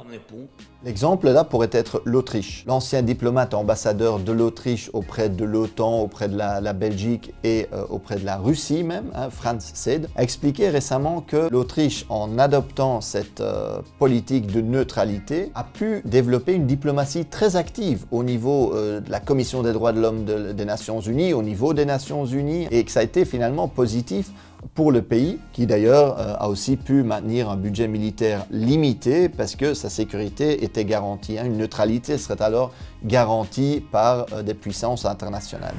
L'exemple 0.84 1.30
là 1.30 1.44
pourrait 1.44 1.72
être 1.72 2.04
l'Autriche. 2.06 2.64
L'ancien 2.68 3.02
diplomate 3.02 3.56
ambassadeur 3.56 4.20
de 4.20 4.32
l'Autriche 4.32 4.92
auprès 4.94 5.28
de 5.30 5.44
l'OTAN, 5.44 6.02
auprès 6.02 6.30
de 6.30 6.38
la, 6.38 6.74
Belgique 6.74 7.34
et 7.44 7.68
euh, 7.74 7.84
auprès 7.90 8.18
de 8.18 8.26
la 8.26 8.38
Russie 8.38 8.84
même, 8.84 9.06
hein, 9.16 9.32
Franz 9.32 9.72
Seed, 9.74 10.08
a 10.16 10.22
expliqué 10.22 10.70
récemment 10.70 11.22
que 11.22 11.50
l'Autriche, 11.50 12.06
en 12.10 12.38
adoptant 12.38 13.02
cette 13.02 13.42
euh, 13.42 13.82
politique 13.98 14.46
de 14.46 14.62
neutralité, 14.62 15.52
a 15.56 15.64
pu 15.64 16.02
développer 16.06 16.54
une 16.54 16.68
diplomatie 16.68 17.26
très 17.26 17.56
active 17.56 18.06
au 18.12 18.24
niveau 18.24 18.76
euh, 18.76 19.00
de 19.00 19.10
la 19.10 19.20
Commission 19.20 19.64
des 19.64 19.74
droits 19.74 19.94
de 19.94 20.00
l'homme 20.00 20.26
des 20.26 20.66
Nations 20.66 21.02
Unies, 21.02 21.34
au 21.34 21.42
niveau 21.42 21.74
des 21.74 21.86
Nations 21.86 22.26
Unies, 22.26 22.68
et 22.70 22.84
que 22.84 22.92
ça 22.92 23.00
a 23.00 23.04
été 23.04 23.26
finalement 23.26 23.68
positif 23.68 24.30
pour 24.74 24.92
le 24.92 25.02
pays, 25.02 25.40
qui 25.54 25.66
d'ailleurs 25.68 26.20
euh, 26.20 26.36
a 26.38 26.50
aussi 26.50 26.78
pu 26.78 27.04
maintenir 27.04 27.50
un 27.50 27.58
budget 27.58 27.88
militaire 27.88 28.46
limité 28.52 29.30
parce 29.30 29.56
que 29.56 29.74
sa 29.74 29.90
sécurité 29.90 30.64
était 30.64 30.86
garantie. 30.86 31.38
Hein. 31.38 31.46
Une 31.46 31.58
neutralité 31.58 32.18
serait 32.18 32.42
alors 32.42 32.74
garantie 33.04 33.84
par 33.92 34.26
euh, 34.34 34.44
des 34.44 34.54
puissances 34.54 35.06
internationales. 35.06 35.76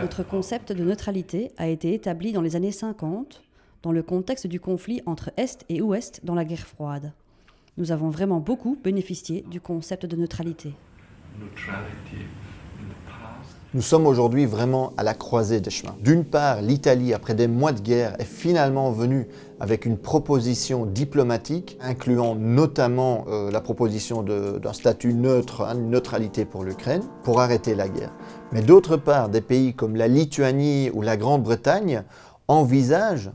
Notre 0.00 0.22
concept 0.22 0.72
de 0.72 0.84
neutralité 0.84 1.52
a 1.56 1.68
été 1.68 1.94
établi 1.94 2.32
dans 2.32 2.42
les 2.42 2.56
années 2.56 2.72
50 2.72 3.42
dans 3.82 3.92
le 3.92 4.02
contexte 4.02 4.46
du 4.46 4.60
conflit 4.60 5.00
entre 5.06 5.30
Est 5.36 5.64
et 5.68 5.80
Ouest 5.80 6.20
dans 6.24 6.34
la 6.34 6.44
guerre 6.44 6.66
froide. 6.66 7.12
Nous 7.78 7.92
avons 7.92 8.08
vraiment 8.08 8.40
beaucoup 8.40 8.76
bénéficié 8.82 9.44
du 9.50 9.60
concept 9.60 10.06
de 10.06 10.16
neutralité. 10.16 10.72
Nous 13.76 13.82
sommes 13.82 14.06
aujourd'hui 14.06 14.46
vraiment 14.46 14.94
à 14.96 15.02
la 15.02 15.12
croisée 15.12 15.60
des 15.60 15.68
chemins. 15.68 15.94
D'une 16.00 16.24
part, 16.24 16.62
l'Italie, 16.62 17.12
après 17.12 17.34
des 17.34 17.46
mois 17.46 17.72
de 17.72 17.80
guerre, 17.82 18.18
est 18.18 18.24
finalement 18.24 18.90
venue 18.90 19.28
avec 19.60 19.84
une 19.84 19.98
proposition 19.98 20.86
diplomatique, 20.86 21.76
incluant 21.82 22.34
notamment 22.36 23.26
euh, 23.28 23.50
la 23.50 23.60
proposition 23.60 24.22
d'un 24.22 24.72
statut 24.72 25.12
neutre, 25.12 25.60
hein, 25.60 25.74
une 25.74 25.90
neutralité 25.90 26.46
pour 26.46 26.64
l'Ukraine, 26.64 27.02
pour 27.22 27.42
arrêter 27.42 27.74
la 27.74 27.90
guerre. 27.90 28.14
Mais 28.50 28.62
d'autre 28.62 28.96
part, 28.96 29.28
des 29.28 29.42
pays 29.42 29.74
comme 29.74 29.94
la 29.94 30.08
Lituanie 30.08 30.90
ou 30.94 31.02
la 31.02 31.18
Grande-Bretagne 31.18 32.02
envisagent 32.48 33.30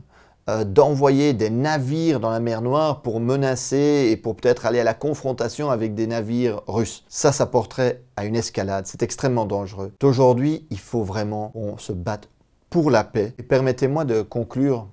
euh, 0.48 0.64
d'envoyer 0.64 1.34
des 1.34 1.50
navires 1.50 2.18
dans 2.18 2.30
la 2.30 2.40
mer 2.40 2.62
Noire 2.62 3.02
pour 3.02 3.20
menacer 3.20 4.08
et 4.10 4.16
pour 4.16 4.34
peut-être 4.34 4.66
aller 4.66 4.80
à 4.80 4.84
la 4.84 4.94
confrontation 4.94 5.70
avec 5.70 5.94
des 5.94 6.08
navires 6.08 6.62
russes. 6.66 7.04
Ça, 7.08 7.30
ça 7.30 7.46
porterait 7.46 8.02
à 8.16 8.24
une 8.24 8.34
escalade. 8.34 8.86
C'est 8.88 9.04
extrêmement 9.04 9.46
dangereux. 9.46 9.92
Aujourd'hui, 10.02 10.66
il 10.70 10.80
faut 10.80 11.04
vraiment 11.04 11.50
qu'on 11.50 11.78
se 11.78 11.92
batte 11.92 12.28
pour 12.70 12.90
la 12.90 13.04
paix. 13.04 13.34
Et 13.38 13.44
permettez-moi 13.44 14.04
de 14.04 14.22
conclure 14.22 14.88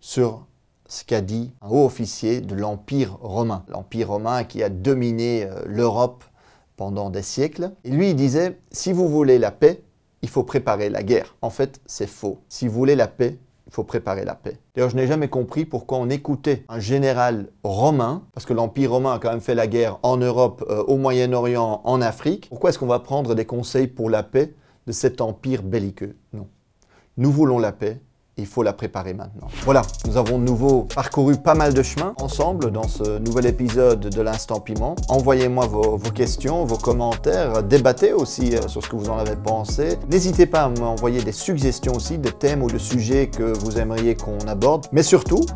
sur 0.00 0.44
ce 0.88 1.04
qu'a 1.04 1.22
dit 1.22 1.52
un 1.62 1.68
haut 1.68 1.86
officier 1.86 2.42
de 2.42 2.54
l'Empire 2.54 3.16
romain. 3.22 3.64
L'Empire 3.68 4.08
romain 4.08 4.44
qui 4.44 4.62
a 4.62 4.68
dominé 4.68 5.44
euh, 5.44 5.62
l'Europe 5.64 6.22
pendant 6.76 7.08
des 7.08 7.22
siècles. 7.22 7.72
Et 7.84 7.90
lui, 7.90 8.10
il 8.10 8.16
disait, 8.16 8.58
si 8.72 8.92
vous 8.92 9.08
voulez 9.08 9.38
la 9.38 9.52
paix, 9.52 9.82
il 10.20 10.28
faut 10.28 10.42
préparer 10.42 10.90
la 10.90 11.02
guerre. 11.02 11.34
En 11.40 11.50
fait, 11.50 11.80
c'est 11.86 12.06
faux. 12.06 12.40
Si 12.48 12.68
vous 12.68 12.74
voulez 12.74 12.94
la 12.94 13.08
paix, 13.08 13.38
faut 13.76 13.84
préparer 13.84 14.24
la 14.24 14.34
paix. 14.34 14.58
D'ailleurs, 14.74 14.88
je 14.88 14.96
n'ai 14.96 15.06
jamais 15.06 15.28
compris 15.28 15.66
pourquoi 15.66 15.98
on 15.98 16.08
écoutait 16.08 16.64
un 16.70 16.80
général 16.80 17.48
romain, 17.62 18.22
parce 18.32 18.46
que 18.46 18.54
l'Empire 18.54 18.92
romain 18.92 19.12
a 19.12 19.18
quand 19.18 19.30
même 19.30 19.42
fait 19.42 19.54
la 19.54 19.66
guerre 19.66 19.98
en 20.02 20.16
Europe, 20.16 20.64
euh, 20.70 20.82
au 20.84 20.96
Moyen-Orient, 20.96 21.82
en 21.84 22.00
Afrique. 22.00 22.48
Pourquoi 22.48 22.70
est-ce 22.70 22.78
qu'on 22.78 22.86
va 22.86 23.00
prendre 23.00 23.34
des 23.34 23.44
conseils 23.44 23.86
pour 23.86 24.08
la 24.08 24.22
paix 24.22 24.54
de 24.86 24.92
cet 24.92 25.20
empire 25.20 25.62
belliqueux? 25.62 26.16
Non. 26.32 26.48
Nous 27.18 27.30
voulons 27.30 27.58
la 27.58 27.72
paix, 27.72 28.00
il 28.38 28.46
faut 28.46 28.62
la 28.62 28.72
préparer 28.72 29.14
maintenant. 29.14 29.48
Voilà, 29.64 29.82
nous 30.06 30.16
avons 30.18 30.38
de 30.38 30.44
nouveau 30.44 30.82
parcouru 30.94 31.36
pas 31.36 31.54
mal 31.54 31.72
de 31.72 31.82
chemin 31.82 32.14
ensemble 32.20 32.70
dans 32.70 32.86
ce 32.86 33.18
nouvel 33.18 33.46
épisode 33.46 34.00
de 34.00 34.22
l'Instant 34.22 34.60
Piment. 34.60 34.94
Envoyez-moi 35.08 35.66
vos, 35.66 35.98
questions, 36.14 36.64
vos 36.64 36.76
commentaires, 36.76 37.62
débattez 37.62 38.12
aussi 38.12 38.54
euh, 38.54 38.68
sur 38.68 38.84
ce 38.84 38.88
que 38.88 38.96
vous 38.96 39.08
en 39.08 39.18
avez 39.18 39.36
pensé. 39.36 39.98
N'hésitez 40.10 40.46
pas 40.46 40.64
à 40.64 40.68
m'envoyer 40.68 41.22
des 41.22 41.32
suggestions 41.32 41.94
aussi, 41.94 42.18
des 42.18 42.32
thèmes 42.32 42.62
ou 42.62 42.70
de 42.70 42.78
sujets 42.78 43.28
que 43.28 43.56
vous 43.58 43.78
aimeriez 43.78 44.14
qu'on 44.14 44.38
aborde. 44.46 44.86
Mais 44.92 45.02
surtout, 45.02 45.46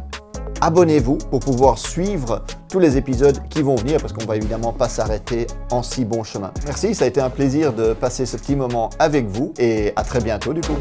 abonnez-vous 0.62 1.18
pour 1.30 1.40
pouvoir 1.40 1.78
suivre 1.78 2.44
tous 2.70 2.78
les 2.78 2.96
épisodes 2.96 3.40
qui 3.50 3.60
vont 3.60 3.76
venir 3.76 4.00
parce 4.00 4.14
qu'on 4.14 4.24
va 4.24 4.36
évidemment 4.36 4.72
pas 4.72 4.88
s'arrêter 4.88 5.46
en 5.70 5.82
si 5.82 6.06
bon 6.06 6.22
chemin. 6.24 6.52
Merci, 6.64 6.94
ça 6.94 7.04
a 7.04 7.08
été 7.08 7.20
un 7.20 7.30
plaisir 7.30 7.74
de 7.74 7.92
passer 7.92 8.24
ce 8.24 8.38
petit 8.38 8.56
moment 8.56 8.88
avec 8.98 9.26
vous 9.26 9.52
et 9.58 9.92
à 9.96 10.02
très 10.02 10.20
bientôt 10.20 10.54
du 10.54 10.62
coup. 10.62 10.76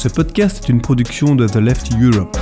Ce 0.00 0.06
podcast 0.06 0.62
est 0.62 0.68
une 0.68 0.80
production 0.80 1.34
de 1.34 1.48
The 1.48 1.56
Left 1.56 1.90
Europe. 2.00 2.38